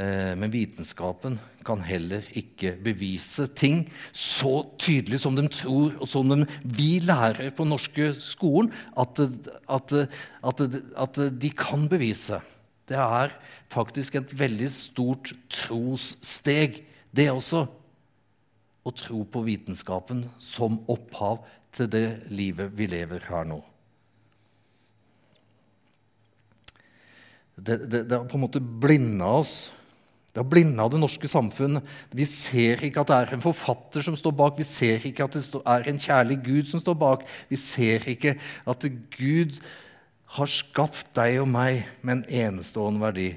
Eh, 0.00 0.32
men 0.40 0.52
vitenskapen 0.52 1.36
kan 1.66 1.82
heller 1.84 2.24
ikke 2.32 2.72
bevise 2.80 3.44
ting 3.52 3.82
så 4.16 4.62
tydelig 4.80 5.20
som 5.20 5.36
de 5.36 5.44
tror, 5.52 5.98
og 6.00 6.08
som 6.08 6.32
de, 6.32 6.46
vi 6.64 6.94
lærer 7.04 7.52
på 7.52 7.68
norske 7.68 8.14
skolen, 8.24 8.72
at, 8.96 9.20
at, 9.68 9.94
at, 10.48 10.64
at 11.04 11.20
de 11.36 11.52
kan 11.52 11.84
bevise. 11.92 12.40
Det 12.90 12.98
er 12.98 13.34
faktisk 13.70 14.18
et 14.18 14.32
veldig 14.34 14.68
stort 14.74 15.30
trossteg, 15.52 16.82
det 17.14 17.30
også. 17.30 17.66
Å 18.80 18.90
tro 18.96 19.22
på 19.28 19.42
vitenskapen 19.44 20.24
som 20.40 20.80
opphav 20.90 21.44
til 21.76 21.90
det 21.92 22.06
livet 22.32 22.72
vi 22.74 22.88
lever 22.90 23.26
her 23.28 23.44
nå. 23.46 23.60
Det, 27.60 27.76
det, 27.84 28.06
det 28.08 28.16
har 28.16 28.24
på 28.26 28.38
en 28.38 28.46
måte 28.46 28.62
blinda 28.62 29.28
oss. 29.42 29.54
Det 30.32 30.40
har 30.40 30.48
blinda 30.48 30.86
det 30.90 31.00
norske 31.02 31.28
samfunnet. 31.28 31.86
Vi 32.16 32.24
ser 32.26 32.82
ikke 32.86 33.02
at 33.02 33.10
det 33.10 33.18
er 33.18 33.36
en 33.36 33.44
forfatter 33.44 34.04
som 34.06 34.16
står 34.16 34.34
bak. 34.38 34.56
Vi 34.58 34.66
ser 34.66 35.04
ikke 35.06 35.26
at 35.26 35.36
det 35.36 35.60
er 35.60 35.86
en 35.90 36.00
kjærlig 36.00 36.40
Gud 36.46 36.72
som 36.72 36.82
står 36.82 36.96
bak. 36.98 37.24
Vi 37.50 37.58
ser 37.60 38.06
ikke 38.10 38.36
at 38.64 38.86
Gud 39.16 39.60
har 40.30 40.50
skapt 40.50 41.10
deg 41.16 41.40
og 41.42 41.48
meg 41.50 41.86
med 42.06 42.20
en 42.20 42.44
enestående 42.46 43.02
verdi. 43.02 43.30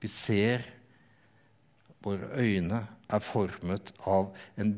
Vi 0.00 0.08
ser 0.08 0.66
Våre 2.00 2.30
øyne 2.40 2.78
er 3.12 3.20
formet 3.20 3.90
av, 4.08 4.30
en, 4.56 4.70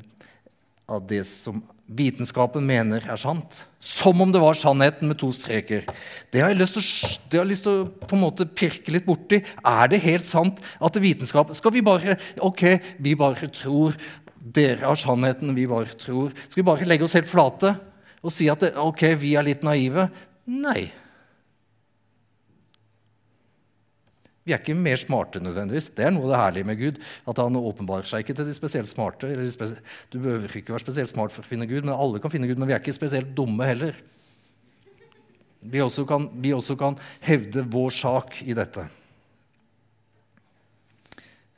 av 0.91 1.05
det 1.07 1.21
som 1.31 1.61
vitenskapen 1.87 2.65
mener 2.67 3.05
er 3.07 3.21
sant. 3.21 3.61
Som 3.79 4.25
om 4.25 4.33
det 4.35 4.41
var 4.43 4.59
sannheten 4.59 5.07
med 5.07 5.21
to 5.21 5.29
streker. 5.31 5.87
Det 6.35 6.43
har 6.43 6.51
jeg 6.51 6.59
lyst 6.59 6.75
til, 6.75 6.83
å, 6.83 7.37
har 7.37 7.47
lyst 7.47 7.67
til 7.69 7.79
å 7.85 8.09
på 8.09 8.17
en 8.19 8.25
måte 8.25 8.49
pirke 8.49 8.91
litt 8.91 9.07
borti. 9.07 9.39
Er 9.63 9.93
det 9.93 10.03
helt 10.03 10.27
sant 10.27 10.59
at 10.83 10.99
vitenskap 10.99 11.55
Skal 11.55 11.77
vi 11.77 11.85
bare 11.87 12.19
Ok, 12.43 12.65
vi 12.99 13.15
bare 13.19 13.53
tror. 13.55 13.95
Dere 14.35 14.89
har 14.89 14.99
sannheten, 14.99 15.55
vi 15.55 15.71
bare 15.71 15.95
tror. 15.95 16.35
Skal 16.49 16.65
vi 16.65 16.69
bare 16.73 16.91
legge 16.91 17.07
oss 17.07 17.15
helt 17.15 17.31
flate? 17.31 17.77
Og 18.23 18.31
si 18.31 18.49
at 18.51 18.65
ok, 18.79 19.07
vi 19.19 19.35
er 19.39 19.47
litt 19.47 19.65
naive. 19.67 20.07
Nei. 20.47 20.91
Vi 24.43 24.55
er 24.55 24.63
ikke 24.63 24.75
mer 24.75 24.99
smarte 24.99 25.43
nødvendigvis. 25.43 25.93
Det 25.95 26.07
er 26.07 26.15
noe 26.15 26.27
av 26.27 26.33
det 26.33 26.41
herlige 26.41 26.69
med 26.71 26.79
Gud. 26.81 27.03
At 27.31 27.39
han 27.39 27.59
åpenbarer 27.59 28.09
seg 28.11 28.25
ikke 28.25 28.35
til 28.39 28.49
de 28.49 28.55
spesielt 28.57 28.91
smarte. 28.91 29.31
du 29.31 30.19
behøver 30.19 30.57
ikke 30.59 30.75
være 30.75 30.83
spesielt 30.83 31.11
smart 31.11 31.35
for 31.35 31.43
å 31.43 31.51
finne 31.51 31.69
Gud, 31.71 31.85
men 31.85 31.95
alle 31.95 32.23
kan 32.23 32.31
finne 32.31 32.51
Gud. 32.51 32.59
Men 32.59 32.71
vi 32.71 32.75
er 32.75 32.83
ikke 32.83 32.95
spesielt 32.95 33.35
dumme 33.39 33.67
heller. 33.67 33.99
Vi 35.63 35.79
også 35.79 36.05
kan, 36.07 36.27
vi 36.43 36.51
også 36.55 36.75
kan 36.79 36.99
hevde 37.23 37.63
vår 37.71 37.95
sak 37.95 38.43
i 38.43 38.55
dette. 38.59 38.89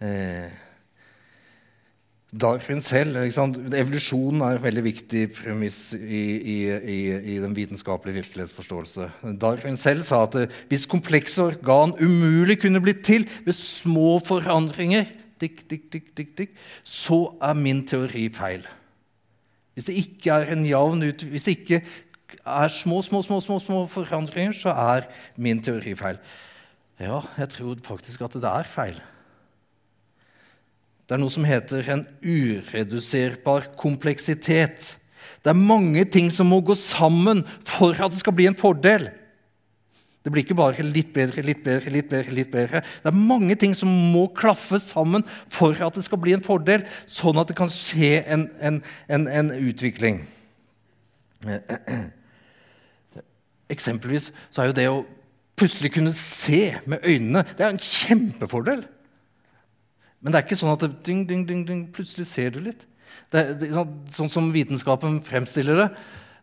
Eh. 0.05 0.64
Darwin 2.35 2.81
selv 2.83 3.15
Evolusjonen 3.21 4.41
er 4.43 4.57
en 4.57 4.63
veldig 4.65 4.83
viktig 4.83 5.21
premiss 5.37 5.93
i, 5.95 6.23
i, 6.35 6.57
i, 6.67 6.99
i, 7.15 7.37
den 7.39 7.55
vitenskapelige 7.55 8.25
virkelighetsforståelse. 8.25 9.07
Darwin 9.39 9.79
selv 9.79 10.03
sa 10.03 10.25
at 10.27 10.35
eh, 10.41 10.57
hvis 10.71 10.89
komplekse 10.91 11.45
organ 11.45 11.95
umulig 12.01 12.59
kunne 12.65 12.83
blitt 12.83 13.05
til 13.07 13.29
ved 13.47 13.55
små 13.55 14.19
forandringer, 14.27 15.07
dik, 15.39 15.63
dik, 15.71 16.11
dik, 16.19 16.57
så 16.83 17.29
er 17.39 17.55
min 17.55 17.85
teori 17.87 18.27
feil. 18.35 18.67
Hvis 19.75 19.87
det 19.87 19.99
ikke 20.03 20.35
er 20.35 20.51
en 20.55 20.67
jevn 20.67 21.07
ut, 21.07 21.27
hvis 21.31 21.47
det 21.47 21.59
ikke 21.61 21.83
er 22.43 22.69
små, 22.69 22.99
små, 23.03 23.23
små, 23.23 23.41
små, 23.47 23.63
små 23.63 23.87
forandringer, 23.91 24.55
så 24.59 24.75
er 24.75 25.07
min 25.37 25.63
teori 25.63 25.95
feil. 25.99 26.19
Ja, 26.99 27.23
jeg 27.39 27.51
tror 27.55 27.79
faktisk 27.87 28.27
at 28.27 28.39
det 28.43 28.51
er 28.51 28.67
feil. 28.67 28.99
Det 31.05 31.17
er 31.17 31.21
noe 31.21 31.33
som 31.33 31.45
heter 31.45 31.85
en 31.93 32.07
ureduserbar 32.25 33.73
kompleksitet. 33.81 34.95
Det 35.45 35.53
er 35.53 35.59
mange 35.59 36.07
ting 36.09 36.31
som 36.33 36.49
må 36.49 36.63
gå 36.65 36.77
sammen 36.79 37.43
for 37.69 37.93
at 37.99 38.15
det 38.15 38.23
skal 38.23 38.37
bli 38.37 38.49
en 38.49 38.57
fordel. 38.57 39.11
Det 40.25 40.33
blir 40.33 40.41
ikke 40.47 40.57
bare 40.57 40.87
litt 40.87 41.11
bedre, 41.13 41.43
litt 41.45 41.61
bedre, 41.67 41.91
litt 41.93 42.09
bedre. 42.09 42.33
litt 42.33 42.49
bedre. 42.53 42.81
Det 42.81 43.11
er 43.11 43.19
mange 43.29 43.59
ting 43.61 43.75
som 43.77 43.91
må 43.93 44.25
klaffe 44.33 44.81
sammen 44.81 45.21
for 45.53 45.77
at 45.77 45.99
det 45.99 46.07
skal 46.07 46.23
bli 46.23 46.33
en 46.33 46.45
fordel, 46.45 46.87
sånn 47.05 47.37
at 47.37 47.53
det 47.53 47.59
kan 47.59 47.69
skje 47.69 48.23
en, 48.25 48.47
en, 48.65 48.81
en, 49.13 49.29
en 49.29 49.53
utvikling. 49.53 50.23
Eksempelvis 53.69 54.31
så 54.49 54.63
er 54.63 54.71
jo 54.71 54.79
det 54.81 54.89
å 54.89 55.05
plutselig 55.61 55.93
kunne 55.99 56.17
se 56.17 56.73
med 56.89 57.05
øynene 57.05 57.45
det 57.53 57.67
er 57.67 57.75
en 57.75 57.85
kjempefordel. 57.85 58.87
Men 60.25 60.33
det 60.33 60.41
er 60.41 60.47
ikke 60.47 60.57
sånn 60.57 60.73
at 60.73 60.81
det, 60.81 60.91
ding, 61.05 61.27
ding, 61.29 61.45
ding, 61.47 61.83
plutselig 61.93 62.25
ser 62.31 62.55
du 62.55 62.63
litt. 62.65 62.87
Det, 63.29 63.43
det, 63.61 63.69
sånn 64.17 64.33
som 64.33 64.47
vitenskapen 64.55 65.19
fremstiller 65.25 65.83
det, 65.83 65.89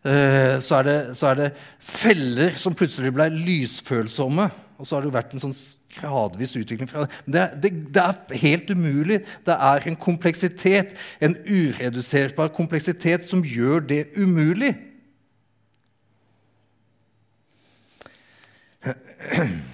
eh, 0.06 0.54
så 0.62 0.78
er 0.78 0.86
det, 0.86 0.98
så 1.18 1.32
er 1.32 1.40
det 1.40 1.48
celler 1.82 2.54
som 2.62 2.76
plutselig 2.78 3.10
ble 3.16 3.26
lysfølsomme. 3.34 4.46
Og 4.78 4.86
så 4.86 4.96
har 4.96 5.02
det 5.02 5.14
vært 5.14 5.34
en 5.34 5.42
sånn 5.42 5.56
gradvis 5.98 6.54
utvikling 6.58 6.88
fra 6.90 7.08
det. 7.26 7.44
Det, 7.62 7.72
det 7.94 8.02
er 8.06 8.38
helt 8.44 8.70
umulig. 8.70 9.18
Det 9.46 9.56
er 9.58 9.88
en 9.90 9.98
kompleksitet, 10.06 10.94
en 11.18 11.34
ureduserbar 11.42 12.54
kompleksitet, 12.54 13.26
som 13.26 13.42
gjør 13.42 13.82
det 13.90 14.04
umulig. 14.14 14.72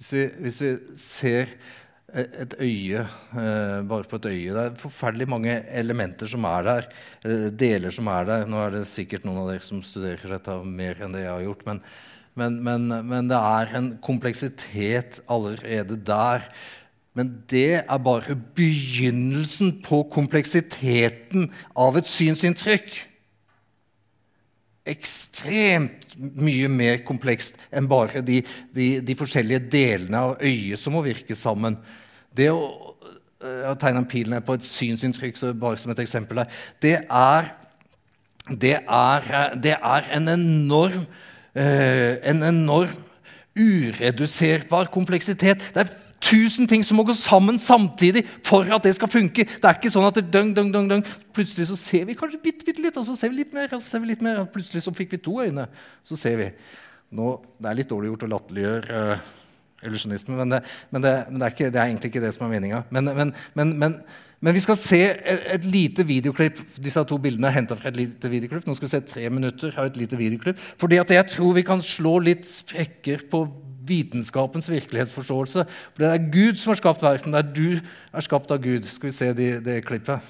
Hvis 0.00 0.14
vi, 0.16 0.22
hvis 0.40 0.58
vi 0.64 0.68
ser 0.96 1.50
et 2.10 2.54
øye, 2.58 3.02
eh, 3.36 3.82
bare 3.86 4.06
på 4.08 4.16
et 4.16 4.26
øye 4.26 4.54
Det 4.54 4.62
er 4.62 4.78
forferdelig 4.80 5.28
mange 5.28 5.52
elementer 5.68 6.26
som 6.26 6.44
er 6.44 6.62
der, 6.62 6.88
deler 7.50 7.90
som 7.90 8.06
er 8.08 8.24
der. 8.24 8.46
Nå 8.48 8.56
er 8.64 8.70
det 8.70 8.86
sikkert 8.88 9.26
noen 9.28 9.42
av 9.42 9.50
dere 9.52 9.62
som 9.62 9.82
studerer 9.84 10.38
dette 10.38 10.56
mer 10.64 11.04
enn 11.04 11.12
det 11.12 11.26
jeg 11.26 11.34
har 11.34 11.44
gjort. 11.44 11.66
Men, 11.66 11.82
men, 12.34 12.58
men, 12.64 12.88
men 13.12 13.28
det 13.28 13.36
er 13.36 13.76
en 13.76 13.90
kompleksitet 14.02 15.20
allerede 15.28 16.00
der. 16.00 16.48
Men 17.12 17.44
det 17.52 17.84
er 17.84 18.02
bare 18.02 18.38
begynnelsen 18.56 19.82
på 19.84 20.04
kompleksiteten 20.08 21.50
av 21.76 22.00
et 22.00 22.08
synsinntrykk 22.08 23.09
ekstremt 24.90 26.14
mye 26.18 26.68
mer 26.72 27.00
komplekst 27.06 27.58
enn 27.72 27.88
bare 27.90 28.22
de, 28.26 28.40
de, 28.74 28.88
de 29.04 29.16
forskjellige 29.18 29.68
delene 29.72 30.24
av 30.26 30.44
øyet 30.44 30.80
som 30.80 30.96
må 30.96 31.04
virke 31.06 31.36
sammen. 31.38 31.78
Det 32.36 32.50
å, 32.52 32.60
jeg 33.40 33.70
å 33.72 33.78
tegne 33.80 34.02
en 34.02 34.10
pil 34.10 34.36
på 34.44 34.58
et 34.58 34.66
synsinntrykk 34.66 35.40
bare 35.60 35.80
som 35.80 35.94
et 35.94 36.02
eksempel 36.04 36.42
der, 36.42 36.60
det 36.82 36.96
er, 37.06 37.52
det 38.50 38.76
er, 38.82 39.30
det 39.62 39.76
er 39.78 40.10
en 40.16 40.34
enorm 40.34 41.06
eh, 41.54 42.18
en 42.30 42.42
enorm 42.46 42.98
ureduserbar 43.58 44.90
kompleksitet. 44.94 45.62
Det 45.74 45.82
er 45.82 45.90
tusen 46.30 46.68
ting 46.70 46.84
som 46.86 46.98
må 47.00 47.04
gå 47.06 47.16
sammen 47.18 47.58
samtidig 47.60 48.22
for 48.46 48.68
at 48.70 48.86
det 48.86 48.94
skal 48.96 49.10
funke. 49.10 49.46
Det 49.46 49.66
er 49.66 49.78
ikke 49.78 49.92
sånn 49.92 50.06
at 50.06 50.20
det 50.20 50.28
døng, 50.32 50.52
døng, 50.56 50.70
døng, 50.74 50.86
døng. 50.92 51.02
plutselig 51.34 51.68
så 51.70 51.78
ser 51.78 52.06
vi 52.08 52.16
kanskje 52.18 52.40
bitte, 52.42 52.66
bitte 52.66 52.84
litt, 52.84 52.96
og 53.00 53.06
så 53.08 53.16
ser 53.18 53.32
vi 53.32 53.42
litt 53.42 53.56
mer, 53.56 53.68
og 53.72 53.82
så 53.82 53.96
ser 53.96 54.04
vi 54.04 54.12
litt 54.12 54.24
mer, 54.24 54.40
og 54.42 54.54
plutselig 54.54 54.84
så 54.86 54.94
fikk 54.94 55.16
vi 55.16 55.24
to 55.24 55.40
øyne. 55.42 55.66
Så 56.06 56.18
ser 56.20 56.38
vi. 56.40 56.48
Nå, 57.16 57.34
det 57.58 57.70
er 57.70 57.78
litt 57.80 57.90
dårlig 57.90 58.12
gjort 58.12 58.26
å 58.26 58.32
latterliggjøre 58.36 59.04
uh, 59.10 59.30
illusjonisme, 59.86 60.36
men, 60.38 60.54
det, 60.54 60.60
men, 60.92 61.04
det, 61.04 61.14
men 61.30 61.42
er 61.44 61.54
ikke, 61.54 61.70
det, 61.70 61.80
er 61.80 61.88
egentlig 61.88 62.12
ikke 62.12 62.24
det 62.26 62.34
som 62.36 62.46
er 62.46 62.52
meninga. 62.54 62.82
Men, 62.94 63.32
men, 63.56 64.52
vi 64.54 64.62
skal 64.62 64.78
se 64.80 65.00
et, 65.08 65.48
et, 65.56 65.66
lite 65.66 66.06
videoklipp. 66.06 66.60
Disse 66.80 67.02
to 67.08 67.18
bildene 67.22 67.50
er 67.50 67.58
henta 67.58 67.78
fra 67.78 67.90
et 67.90 67.98
lite 67.98 68.30
videoklipp. 68.30 68.68
Nå 68.68 68.76
skal 68.78 68.86
vi 68.86 68.92
se 68.94 69.02
tre 69.08 69.26
minutter 69.32 69.74
av 69.76 69.90
et 69.90 69.98
lite 70.00 70.20
videoklipp. 70.20 70.60
Fordi 70.80 71.00
at 71.02 71.12
jeg 71.16 71.32
tror 71.34 71.58
vi 71.58 71.66
kan 71.66 71.82
slå 71.84 72.18
litt 72.30 72.46
sprekker 72.48 73.26
på 73.32 73.44
vitenskapens 73.90 74.70
virkelighetsforståelse. 74.70 75.64
For 75.66 76.02
det 76.02 76.10
er 76.10 76.30
Gud 76.32 76.60
som 76.60 76.72
har 76.72 76.80
skapt 76.80 77.02
verden. 77.04 77.34
Det 77.34 77.42
er 77.42 77.50
du 77.56 77.80
er 77.80 78.26
skapt 78.26 78.54
av 78.54 78.62
Gud. 78.62 78.86
Skal 78.88 79.10
vi 79.10 79.16
se 79.16 79.32
det, 79.36 79.50
det 79.66 79.80
klippet? 79.88 80.22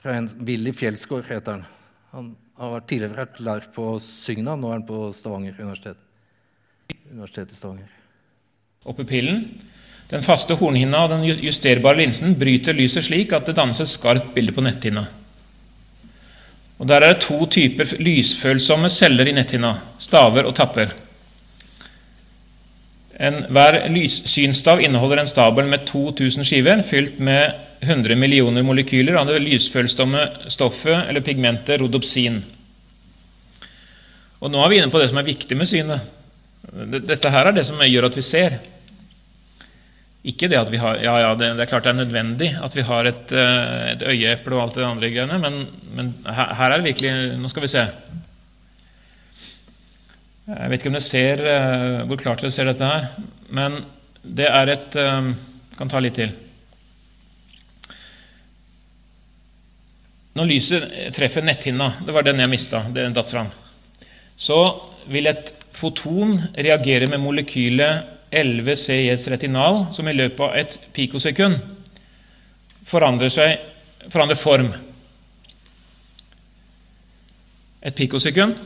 Fra 0.00 0.16
en 0.16 0.30
Willy 0.48 0.72
Fjelsgaard 0.76 1.28
heter 1.28 1.58
han. 1.58 1.66
han. 2.12 2.30
har 2.60 2.84
tidligere 2.84 3.16
vært 3.16 3.40
lært 3.40 3.70
på 3.72 3.94
Sygna, 4.04 4.54
nå 4.56 4.68
er 4.68 4.78
han 4.78 4.86
på 4.88 5.08
Stavanger 5.16 5.56
universitet. 5.58 5.96
Universitetet 7.10 7.54
i 7.54 7.58
Stavanger. 7.58 7.92
Og 8.84 8.96
pupillen, 8.96 9.44
Den 10.10 10.24
faste 10.26 10.56
hornhinna 10.58 11.04
og 11.04 11.12
den 11.12 11.22
justerbare 11.38 12.00
linsen 12.00 12.32
bryter 12.34 12.74
lyset 12.74 13.04
slik 13.06 13.30
at 13.32 13.46
det 13.46 13.54
dannes 13.54 13.78
et 13.78 13.86
skarpt 13.86 14.32
bilde 14.34 14.50
på 14.50 14.64
netthinna. 14.66 15.04
Og 16.80 16.88
Der 16.88 16.96
er 16.96 17.12
det 17.12 17.20
to 17.22 17.46
typer 17.46 17.84
lysfølsomme 18.00 18.90
celler 18.90 19.28
i 19.28 19.36
netthinna, 19.36 19.76
staver 19.98 20.48
og 20.48 20.56
tapper. 20.56 20.90
En, 23.20 23.42
hver 23.52 23.76
lyssynsstav 23.92 24.80
inneholder 24.80 25.20
en 25.20 25.28
stabel 25.28 25.66
med 25.68 25.84
2000 25.88 26.46
skiver 26.48 26.80
fylt 26.88 27.18
med 27.20 27.52
100 27.84 28.16
millioner 28.16 28.64
molekyler 28.64 29.18
av 29.20 29.28
det 29.28 29.42
lysfølsomme 29.44 30.24
stoffet 30.52 31.08
eller 31.08 31.24
pigmentet 31.24 31.80
rodopsin. 31.80 32.40
Og 34.40 34.52
Nå 34.52 34.60
er 34.64 34.72
vi 34.72 34.80
inne 34.80 34.92
på 34.92 35.00
det 35.00 35.10
som 35.10 35.20
er 35.20 35.28
viktig 35.28 35.56
med 35.56 35.68
synet. 35.68 36.04
Dette 37.10 37.32
her 37.32 37.48
er 37.50 37.56
det 37.56 37.66
som 37.68 37.80
gjør 37.84 38.08
at 38.08 38.16
vi 38.16 38.24
ser. 38.24 38.56
Ikke 40.30 40.48
det 40.52 40.58
at 40.60 40.68
vi 40.72 40.80
har 40.80 40.98
Ja, 41.00 41.14
ja, 41.20 41.34
det, 41.34 41.54
det, 41.56 41.64
er 41.64 41.70
klart 41.70 41.86
det 41.88 41.94
er 41.94 42.02
nødvendig 42.02 42.50
at 42.60 42.76
vi 42.76 42.84
har 42.84 43.08
et, 43.08 43.32
eh, 43.32 43.92
et 43.94 44.02
øyeeple 44.04 44.56
og 44.56 44.66
alt 44.66 44.76
det 44.76 44.84
andre 44.84 45.12
greiene, 45.12 45.38
men, 45.40 45.62
men 45.96 46.10
her, 46.26 46.54
her, 46.58 46.70
er 46.70 46.76
det 46.80 46.90
virkelig 46.90 47.38
Nå 47.40 47.48
skal 47.52 47.64
vi 47.64 47.72
se. 47.72 47.86
Jeg 50.50 50.70
vet 50.70 50.82
ikke 50.82 50.90
om 50.90 50.96
dere 50.96 51.06
ser 51.06 51.40
eh, 51.46 52.00
hvor 52.10 52.18
klart 52.18 52.40
dere 52.42 52.50
ser 52.50 52.66
dette 52.66 52.86
her, 52.86 53.04
men 53.54 53.76
det 54.24 54.48
er 54.50 54.70
et 54.72 54.96
eh, 54.98 55.28
kan 55.78 55.90
ta 55.92 56.00
litt 56.02 56.16
til. 56.18 56.32
Når 60.34 60.48
lyset 60.50 60.86
treffer 61.14 61.46
netthinna, 61.46 61.92
det 62.02 62.14
var 62.16 62.26
den 62.26 62.42
jeg 62.42 62.50
mista, 62.50 62.80
den 62.90 63.14
datt 63.14 63.30
fram, 63.30 63.52
så 64.34 64.58
vil 65.10 65.30
et 65.30 65.52
foton 65.76 66.34
reagere 66.58 67.06
med 67.10 67.22
molekylet 67.22 68.34
11 68.34 68.74
CIS 68.78 69.28
retinal, 69.30 69.84
som 69.94 70.10
i 70.10 70.16
løpet 70.16 70.42
av 70.48 70.58
et 70.58 70.76
pikosekund 70.96 71.60
forandrer, 72.90 73.30
seg, 73.30 73.54
forandrer 74.10 74.38
form. 74.38 74.74
Et 77.86 77.94
pikosekund 77.94 78.58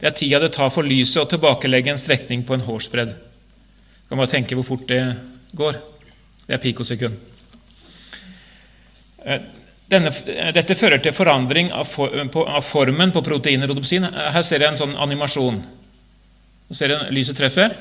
det 0.00 0.08
er 0.08 0.16
tida 0.16 0.40
det 0.40 0.52
tar 0.56 0.70
for 0.72 0.86
lyset 0.86 1.22
å 1.22 1.28
tilbakelegge 1.28 1.92
en 1.92 2.00
strekning 2.00 2.44
på 2.48 2.56
en 2.56 2.64
hårsbredd. 2.64 3.12
Du 3.12 4.12
kan 4.12 4.20
bare 4.20 4.32
tenke 4.32 4.56
hvor 4.56 4.66
fort 4.66 4.86
det 4.88 5.02
går. 5.56 5.78
Det 6.46 6.56
er 6.56 6.62
pikosekund. 6.62 7.18
Eh, 9.24 9.42
denne, 9.90 10.12
dette 10.54 10.76
fører 10.78 11.02
til 11.02 11.14
forandring 11.14 11.72
av, 11.74 11.88
for, 11.88 12.14
på, 12.32 12.44
av 12.46 12.64
formen 12.64 13.12
på 13.12 13.22
proteinet 13.26 13.68
rodopsin. 13.68 14.06
Her 14.06 14.42
ser 14.46 14.62
jeg 14.62 14.72
en 14.72 14.80
sånn 14.80 14.96
animasjon. 14.98 15.60
Ser 16.70 16.94
jeg 16.94 17.14
lyset 17.14 17.38
treffer. 17.38 17.74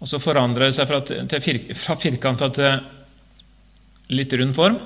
Og 0.00 0.08
så 0.10 0.20
forandrer 0.20 0.68
det 0.68 0.76
seg 0.76 0.88
fra, 0.88 1.00
til 1.04 1.60
fra 1.76 1.96
firkanta 2.00 2.50
til 2.56 4.16
litt 4.16 4.32
rund 4.40 4.56
form. 4.56 4.80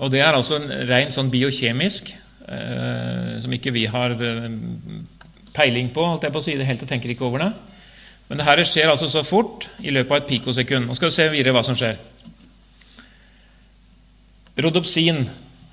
Og 0.00 0.08
det 0.12 0.22
er 0.24 0.36
altså 0.36 0.60
rent 0.88 1.12
sånn 1.12 1.30
biokjemisk, 1.32 2.12
eh, 2.14 2.29
som 2.50 3.52
ikke 3.54 3.72
vi 3.74 3.86
har 3.90 4.14
eh, 4.16 4.46
peiling 5.54 5.90
på. 5.94 6.06
holdt 6.06 6.26
jeg 6.26 6.34
på 6.34 6.40
å 6.42 6.44
si 6.44 6.56
det 6.58 6.66
helt 6.68 6.82
og 6.82 6.90
tenker 6.90 7.12
ikke 7.12 7.26
over 7.28 7.44
det. 7.44 7.50
Men 8.30 8.38
det 8.38 8.46
her 8.46 8.62
skjer 8.64 8.90
altså 8.90 9.08
så 9.10 9.24
fort 9.26 9.68
i 9.82 9.90
løpet 9.90 10.10
av 10.10 10.22
et 10.22 10.28
pikosekund. 10.30 10.86
Nå 10.86 10.94
skal 10.98 11.10
vi 11.10 11.16
se 11.16 11.28
videre 11.32 11.54
hva 11.56 11.64
som 11.66 11.78
skjer. 11.78 11.98
Rodopsin 14.60 15.24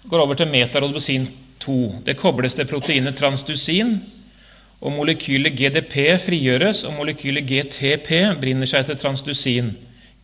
går 0.08 0.24
over 0.24 0.38
til 0.40 0.50
metarodopsin 0.50 1.28
2. 1.62 1.78
Det 2.06 2.18
kobles 2.18 2.56
til 2.58 2.70
proteinet 2.70 3.18
transdusin 3.18 3.98
og 4.78 4.94
molekylet 4.94 5.56
GDP 5.58 6.18
frigjøres, 6.22 6.84
og 6.86 6.94
molekylet 7.00 7.46
GTP 7.50 8.12
brinner 8.42 8.70
seg 8.70 8.86
til 8.86 9.00
transdusin. 9.02 9.72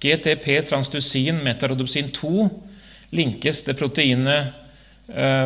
GTP, 0.04 0.62
transdusin, 0.70 1.40
metarodopsin 1.44 2.12
2 2.14 2.50
linkes 3.14 3.62
til 3.66 3.78
proteinet 3.78 4.34
eh, 4.34 4.63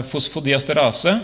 fosfodiesterase. 0.07 1.17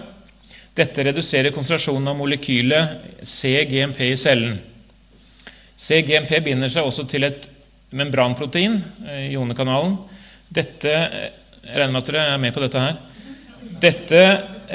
Dette 0.73 1.03
reduserer 1.05 1.53
konsentrasjonen 1.53 2.07
av 2.09 2.15
molekylet 2.17 3.25
CGMP 3.29 3.99
i 4.07 4.17
cellen. 4.17 4.55
CGMP 5.77 6.39
binder 6.41 6.71
seg 6.71 6.87
også 6.87 7.05
til 7.09 7.27
et 7.27 7.45
membranprotein 7.93 8.79
eh, 9.05 9.27
ionekanalen. 9.35 9.97
Dette, 10.49 10.93
eh, 10.93 11.31
Jeg 11.63 11.77
regner 11.79 11.93
med 11.93 12.01
at 12.01 12.09
dere 12.09 12.23
er 12.33 12.39
med 12.41 12.53
på 12.53 12.59
dette 12.59 12.81
her. 12.81 12.95
Dette 13.79 14.23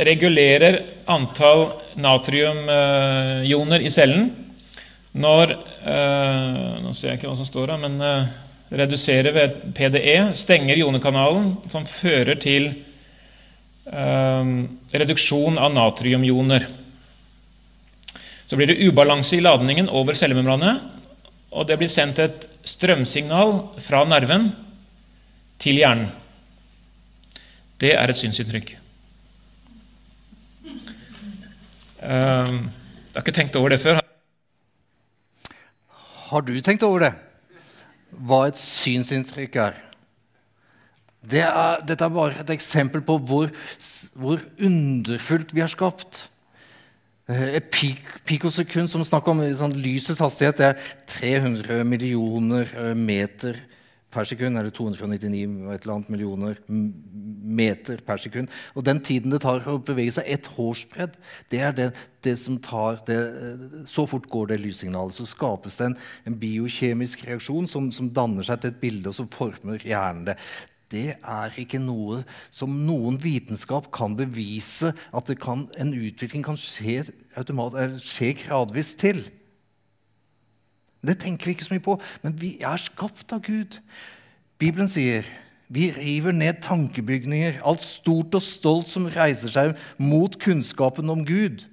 regulerer 0.09 0.79
antall 1.11 1.67
natriumioner 2.01 3.85
i 3.85 3.91
cellen 3.93 4.31
når 5.13 5.53
eh, 5.53 6.79
Nå 6.81 6.95
ser 6.95 7.11
jeg 7.11 7.19
ikke 7.19 7.29
hva 7.29 7.37
som 7.37 7.49
står 7.49 7.75
her, 7.75 7.83
men 7.83 8.01
eh, 8.01 8.31
reduserer 8.79 9.35
ved 9.35 9.59
PDE, 9.75 10.31
stenger 10.37 10.79
ionekanalen, 10.79 11.57
som 11.69 11.85
fører 11.89 12.39
til 12.41 12.71
eh, 12.71 12.88
reduksjon 13.89 15.59
av 15.59 15.73
natriumioner. 15.73 16.67
Så 18.47 18.57
blir 18.57 18.71
det 18.71 18.81
ubalanse 18.81 19.37
i 19.37 19.43
ladningen 19.45 19.91
over 19.93 20.17
cellemembranet, 20.17 20.81
og 21.53 21.67
det 21.69 21.79
blir 21.81 21.91
sendt 21.93 22.21
et 22.21 22.47
strømsignal 22.69 23.55
fra 23.85 24.05
nerven 24.09 24.51
til 25.61 25.81
hjernen. 25.81 26.11
Det 27.79 27.93
er 27.95 28.11
et 28.11 28.19
synsinntrykk. 28.19 28.73
Ehm, 32.03 32.61
jeg 32.69 33.15
har 33.15 33.25
ikke 33.25 33.37
tenkt 33.37 33.57
over 33.59 33.71
det 33.75 33.81
før. 33.83 34.01
Har 36.29 36.41
du 36.45 36.55
tenkt 36.61 36.83
over 36.87 37.05
det? 37.07 37.13
Hva 38.11 38.47
et 38.49 38.59
synsinntrykk 38.59 39.61
er? 39.63 39.79
Det 41.19 41.43
er 41.43 41.81
dette 41.87 42.05
er 42.05 42.15
bare 42.15 42.43
et 42.45 42.51
eksempel 42.55 43.03
på 43.03 43.19
hvor, 43.27 43.51
hvor 44.15 44.43
underfullt 44.63 45.55
vi 45.55 45.65
er 45.65 45.73
skapt. 45.73 46.29
Eh, 47.29 47.57
et 47.59 47.71
pik, 47.75 48.05
pikosekund 48.29 48.89
som 48.89 49.05
snakker 49.05 49.35
om 49.35 49.43
sånn, 49.57 49.75
lysets 49.77 50.23
hastighet, 50.25 50.61
det 50.61 50.71
er 50.71 50.95
300 51.19 51.83
millioner 51.85 52.71
eh, 52.73 52.95
meter 52.97 53.59
per 54.09 54.25
sekund, 54.25 54.57
eller 54.57 54.73
299 54.73 55.43
et 55.75 55.83
eller 55.83 55.95
annet 55.99 56.09
millioner 56.09 56.57
meter 56.69 58.01
per 58.07 58.21
sekund. 58.23 58.49
Og 58.73 58.87
den 58.87 59.03
tiden 59.05 59.35
det 59.35 59.43
tar 59.45 59.67
å 59.69 59.77
bevege 59.85 60.15
seg 60.17 60.31
et 60.33 60.49
hårsbredd, 60.55 61.19
det 61.53 61.61
er 61.61 61.77
det, 61.77 61.91
det 62.25 62.35
som 62.41 62.57
tar 62.65 63.03
det, 63.07 63.19
Så 63.85 64.07
fort 64.09 64.31
går 64.33 64.55
det 64.55 64.61
lyssignalet. 64.63 65.13
Så 65.13 65.29
skapes 65.29 65.77
det 65.77 65.91
en, 65.91 65.99
en 66.25 66.41
biokjemisk 66.41 67.27
reaksjon 67.29 67.69
som, 67.69 67.93
som, 67.93 68.09
danner 68.09 68.47
seg 68.49 68.63
til 68.63 68.73
et 68.73 68.81
bilde, 68.81 69.13
og 69.13 69.19
så 69.21 69.29
former 69.37 69.85
hjernen 69.85 70.31
det. 70.31 70.39
Det 70.89 71.19
er 71.21 71.57
ikke 71.61 71.81
noe 71.83 72.23
som 72.55 72.73
noen 72.87 73.19
vitenskap 73.21 73.91
kan 73.93 74.15
bevise 74.17 74.95
at 75.13 75.33
kan, 75.41 75.67
en 75.77 75.93
utvikling 75.93 76.45
kan 76.47 76.57
skje, 76.57 77.03
skje 78.01 78.31
gradvis 78.41 78.95
til. 79.01 79.21
Det 81.05 81.19
tenker 81.23 81.51
vi 81.51 81.57
ikke 81.57 81.67
så 81.69 81.77
mye 81.77 81.85
på, 81.85 81.99
men 82.25 82.39
vi 82.41 82.57
er 82.65 82.81
skapt 82.81 83.37
av 83.37 83.45
Gud. 83.47 83.79
Bibelen 84.59 84.89
sier 84.91 85.29
vi 85.69 85.91
river 85.93 86.33
ned 86.33 86.63
tankebygninger, 86.65 87.61
alt 87.61 87.85
stort 87.85 88.35
og 88.35 88.43
stolt 88.43 88.89
som 88.89 89.11
reiser 89.13 89.53
seg 89.53 89.75
mot 90.01 90.39
kunnskapen 90.41 91.13
om 91.13 91.27
Gud. 91.29 91.67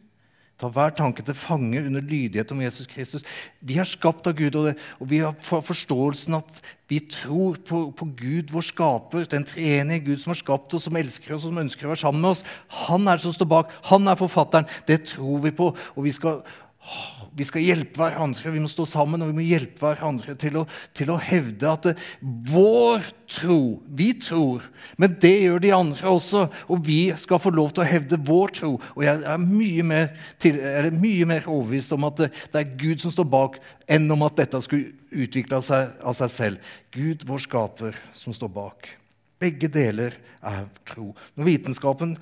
Ta 0.56 0.70
hver 0.72 0.94
tanke 0.96 1.24
til 1.26 1.36
fange 1.36 1.82
under 1.84 2.00
lydighet 2.00 2.52
om 2.56 2.62
Jesus 2.64 2.88
Kristus. 2.88 3.26
Vi 3.60 3.76
er 3.76 3.88
skapt 3.88 4.28
av 4.30 4.38
Gud, 4.38 4.56
og, 4.56 4.70
det, 4.70 4.78
og 5.04 5.10
vi 5.12 5.20
har 5.20 5.36
forståelsen 5.44 6.38
at 6.38 6.62
vi 6.88 7.02
tror 7.12 7.58
på, 7.68 7.82
på, 7.98 8.08
Gud, 8.16 8.54
vår 8.54 8.64
skaper, 8.70 9.26
den 9.28 9.44
treenige 9.44 10.06
Gud 10.06 10.22
som 10.22 10.32
har 10.32 10.40
skapt 10.40 10.78
oss, 10.78 10.86
som 10.88 10.96
elsker 10.96 11.36
oss 11.36 11.44
og 11.44 11.52
som 11.52 11.64
ønsker 11.66 11.88
å 11.88 11.92
være 11.92 12.04
sammen 12.06 12.24
med 12.24 12.38
oss. 12.38 12.46
Han 12.86 13.04
er 13.04 13.20
det 13.20 13.26
som 13.26 13.36
står 13.36 13.50
bak. 13.52 13.74
Han 13.90 14.08
er 14.08 14.20
forfatteren. 14.22 14.70
Det 14.88 15.02
tror 15.12 15.44
vi 15.44 15.52
på. 15.58 15.74
Og 15.76 16.08
vi 16.08 16.14
skal 16.16 16.40
vi 17.36 17.44
skal 17.44 17.66
hjelpe 17.66 18.00
hverandre, 18.00 18.52
vi 18.54 18.62
må 18.64 18.70
stå 18.72 18.86
sammen 18.88 19.24
og 19.24 19.32
vi 19.32 19.38
må 19.40 19.44
hjelpe 19.44 19.82
hverandre 19.84 20.36
til 20.40 20.62
å, 20.62 20.64
til 20.96 21.10
å 21.12 21.18
hevde 21.20 21.68
at 21.68 21.88
det, 21.90 21.94
vår 22.48 23.04
tro 23.32 23.60
Vi 23.98 24.12
tror, 24.22 24.64
men 25.02 25.16
det 25.22 25.34
gjør 25.34 25.64
de 25.64 25.72
andre 25.76 26.12
også. 26.14 26.44
Og 26.72 26.84
vi 26.86 27.10
skal 27.20 27.42
få 27.42 27.52
lov 27.56 27.74
til 27.74 27.84
å 27.84 27.88
hevde 27.90 28.20
vår 28.28 28.54
tro. 28.60 28.72
Og 28.94 29.02
jeg 29.04 29.24
er 29.26 29.42
mye 29.42 29.86
mer, 29.88 30.12
til, 30.42 30.60
er 30.62 30.92
mye 30.94 31.26
mer 31.30 31.48
overbevist 31.50 31.96
om 31.96 32.06
at 32.08 32.22
det, 32.22 32.30
det, 32.54 32.62
er 32.62 32.76
Gud 32.80 33.02
som 33.04 33.14
står 33.16 33.28
bak, 33.34 33.58
enn 33.90 34.06
om 34.14 34.28
at 34.28 34.38
dette 34.40 34.62
skulle 34.64 34.94
utvikle 35.26 35.62
seg 35.66 35.96
av 36.06 36.16
seg 36.20 36.34
selv. 36.36 36.76
Gud, 36.94 37.26
vår 37.28 37.44
skaper, 37.48 37.98
som 38.14 38.36
står 38.36 38.54
bak. 38.54 38.92
Begge 39.42 39.72
deler 39.72 40.16
er 40.46 40.68
tro. 40.88 41.12
Når 41.36 41.50
vitenskapen 41.50 42.16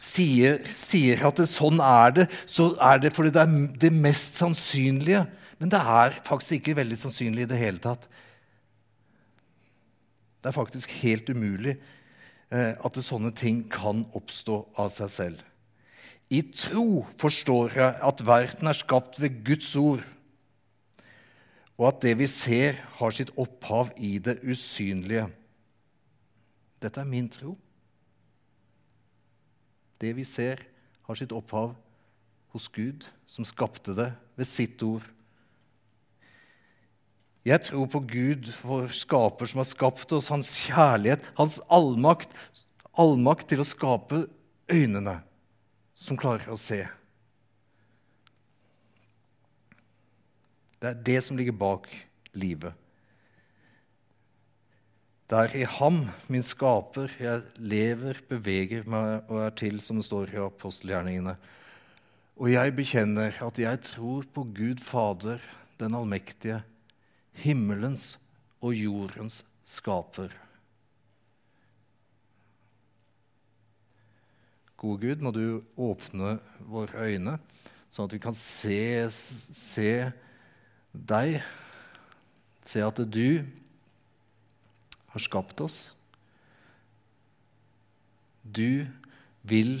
sier, 0.00 0.60
sier 0.76 1.24
at 1.26 1.40
det, 1.40 1.48
sånn 1.50 1.80
er 1.82 2.14
det, 2.20 2.28
så 2.48 2.70
er 2.82 3.02
det 3.02 3.12
fordi 3.16 3.32
det 3.34 3.42
er 3.42 3.58
det 3.86 3.92
mest 3.94 4.38
sannsynlige. 4.40 5.24
Men 5.60 5.72
det 5.72 5.80
er 5.80 6.20
faktisk 6.26 6.58
ikke 6.58 6.76
veldig 6.80 6.98
sannsynlig 7.00 7.46
i 7.46 7.50
det 7.50 7.60
hele 7.60 7.82
tatt. 7.82 8.08
Det 10.40 10.50
er 10.50 10.56
faktisk 10.56 10.92
helt 11.02 11.30
umulig. 11.32 11.78
eh, 12.50 12.74
at 12.78 12.98
sånne 13.02 13.32
ting 13.34 13.64
kan 13.66 14.04
oppstå 14.14 14.60
av 14.78 14.92
seg 14.94 15.10
selv. 15.10 15.40
I 16.30 16.42
tro 16.54 17.06
forstår 17.18 17.74
jeg 17.74 17.98
at 18.02 18.22
verden 18.26 18.70
er 18.70 18.78
skapt 18.78 19.20
ved 19.22 19.42
Guds 19.46 19.72
ord, 19.78 20.04
og 21.76 21.88
at 21.90 22.00
det 22.06 22.14
vi 22.18 22.26
ser, 22.30 22.78
har 22.98 23.10
sitt 23.12 23.34
opphav 23.36 23.90
i 23.98 24.16
det 24.18 24.38
usynlige. 24.46 25.26
Dette 26.82 27.02
er 27.02 27.08
min 27.10 27.28
tro. 27.28 27.56
Det 30.02 30.12
vi 30.16 30.24
ser, 30.28 30.62
har 31.06 31.18
sitt 31.18 31.32
opphav 31.32 31.74
hos 32.54 32.68
Gud, 32.72 33.06
som 33.28 33.46
skapte 33.46 33.94
det 33.96 34.10
ved 34.36 34.48
sitt 34.48 34.82
ord. 34.84 35.04
Jeg 37.46 37.62
tror 37.62 37.86
på 37.86 38.00
Gud, 38.10 38.48
vår 38.66 38.90
skaper, 38.96 39.46
som 39.46 39.62
har 39.62 39.68
skapt 39.68 40.12
oss, 40.16 40.32
hans 40.32 40.50
kjærlighet, 40.66 41.28
hans 41.38 41.60
allmakt, 41.70 42.32
allmakt 42.98 43.46
til 43.52 43.62
å 43.62 43.68
skape 43.68 44.24
øynene 44.72 45.20
som 45.94 46.18
klarer 46.18 46.50
å 46.50 46.58
se. 46.58 46.82
Det 50.82 50.90
er 50.90 51.04
det 51.06 51.20
som 51.24 51.38
ligger 51.38 51.54
bak 51.56 51.86
livet. 52.36 52.74
Det 55.26 55.38
er 55.42 55.56
i 55.58 55.64
ham, 55.66 56.04
min 56.30 56.44
skaper, 56.46 57.10
jeg 57.18 57.40
lever, 57.58 58.20
beveger 58.28 58.84
meg 58.86 59.26
og 59.26 59.40
er 59.42 59.56
til, 59.58 59.80
som 59.82 59.98
det 59.98 60.06
står 60.06 60.30
i 60.30 60.38
apostelgjerningene. 60.38 61.34
Og 62.38 62.52
jeg 62.52 62.74
bekjenner 62.76 63.34
at 63.42 63.58
jeg 63.58 63.80
tror 63.88 64.28
på 64.30 64.44
Gud 64.54 64.84
Fader, 64.86 65.42
den 65.82 65.98
allmektige, 65.98 66.60
himmelens 67.42 68.20
og 68.62 68.78
jordens 68.78 69.40
skaper. 69.66 70.30
Gode 74.78 75.08
Gud, 75.08 75.26
må 75.26 75.34
du 75.34 75.58
åpne 75.74 76.36
våre 76.70 77.10
øyne, 77.10 77.38
sånn 77.90 78.06
at 78.06 78.14
vi 78.14 78.22
kan 78.22 78.36
se, 78.38 78.80
se 79.10 79.92
deg, 80.94 81.40
se 82.62 82.86
at 82.86 83.02
det 83.02 83.08
er 83.08 83.14
du 83.16 83.65
har 85.16 85.24
skapt 85.24 85.60
oss. 85.64 85.78
Du 88.44 88.86
vil 89.46 89.78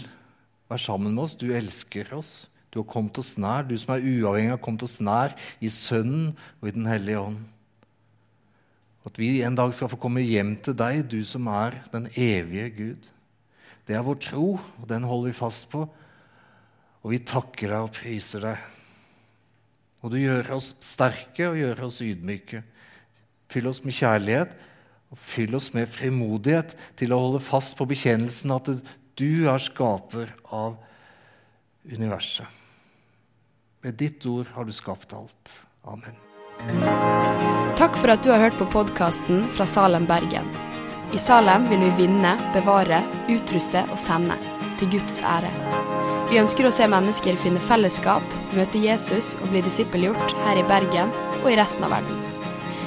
være 0.70 0.82
sammen 0.82 1.14
med 1.14 1.26
oss, 1.26 1.36
du 1.38 1.50
elsker 1.54 2.10
oss. 2.16 2.46
Du 2.72 2.80
har 2.82 2.88
kommet 2.90 3.18
oss 3.20 3.36
nær, 3.40 3.64
du 3.64 3.76
som 3.78 3.94
er 3.94 4.04
uavhengig, 4.04 4.52
har 4.52 4.62
kommet 4.62 4.84
oss 4.84 4.98
nær 5.00 5.36
i 5.64 5.70
Sønnen 5.72 6.32
og 6.60 6.68
i 6.68 6.74
Den 6.76 6.88
hellige 6.90 7.22
ånd. 7.22 7.38
At 9.06 9.20
vi 9.22 9.38
en 9.46 9.56
dag 9.56 9.70
skal 9.72 9.88
få 9.92 10.00
komme 10.02 10.24
hjem 10.26 10.56
til 10.66 10.74
deg, 10.76 11.04
du 11.06 11.20
som 11.24 11.46
er 11.48 11.78
den 11.92 12.08
evige 12.18 12.70
Gud. 12.74 13.10
Det 13.86 13.94
er 13.94 14.02
vår 14.02 14.18
tro, 14.18 14.46
og 14.58 14.88
den 14.90 15.06
holder 15.06 15.30
vi 15.30 15.38
fast 15.38 15.68
på. 15.70 15.84
Og 17.06 17.12
vi 17.12 17.22
takker 17.22 17.70
deg 17.70 17.86
og 17.86 17.92
priser 17.94 18.42
deg. 18.48 18.64
Og 20.02 20.10
du 20.10 20.18
gjør 20.18 20.56
oss 20.58 20.72
sterke 20.82 21.46
og 21.52 21.60
gjør 21.60 21.84
oss 21.86 22.00
ydmyke. 22.02 22.64
Fyll 23.46 23.70
oss 23.70 23.84
med 23.86 23.94
kjærlighet 23.94 24.56
og 25.12 25.20
fyll 25.20 25.54
oss 25.56 25.70
med 25.76 25.88
frimodighet 25.90 26.74
til 26.98 27.14
å 27.14 27.20
holde 27.22 27.42
fast 27.44 27.76
på 27.78 27.86
bekjennelsen 27.88 28.54
at 28.56 28.70
du 29.16 29.46
er 29.48 29.62
skaper 29.62 30.32
av 30.52 30.76
universet. 31.86 32.46
Med 33.86 33.94
ditt 34.00 34.24
ord 34.26 34.50
har 34.56 34.66
du 34.66 34.74
skapt 34.74 35.14
alt. 35.14 35.52
Amen. 35.86 36.16
Takk 37.76 37.94
for 38.00 38.10
at 38.10 38.24
du 38.24 38.32
har 38.32 38.42
hørt 38.42 38.56
på 38.58 38.66
podkasten 38.72 39.44
fra 39.54 39.66
Salem, 39.68 40.08
Bergen. 40.08 40.48
I 41.14 41.20
Salem 41.22 41.68
vil 41.70 41.84
vi 41.84 41.92
vinne, 42.02 42.34
bevare, 42.56 42.98
utruste 43.30 43.84
og 43.92 44.00
sende, 44.00 44.34
til 44.80 44.90
Guds 44.96 45.22
ære. 45.22 45.52
Vi 46.26 46.40
ønsker 46.42 46.66
å 46.66 46.74
se 46.74 46.88
mennesker 46.90 47.38
finne 47.38 47.62
fellesskap, 47.62 48.38
møte 48.58 48.82
Jesus 48.82 49.36
og 49.38 49.52
bli 49.52 49.62
disippelgjort 49.68 50.34
her 50.48 50.58
i 50.58 50.66
Bergen 50.66 51.14
og 51.44 51.52
i 51.52 51.60
resten 51.60 51.86
av 51.86 52.00
verden. 52.00 52.25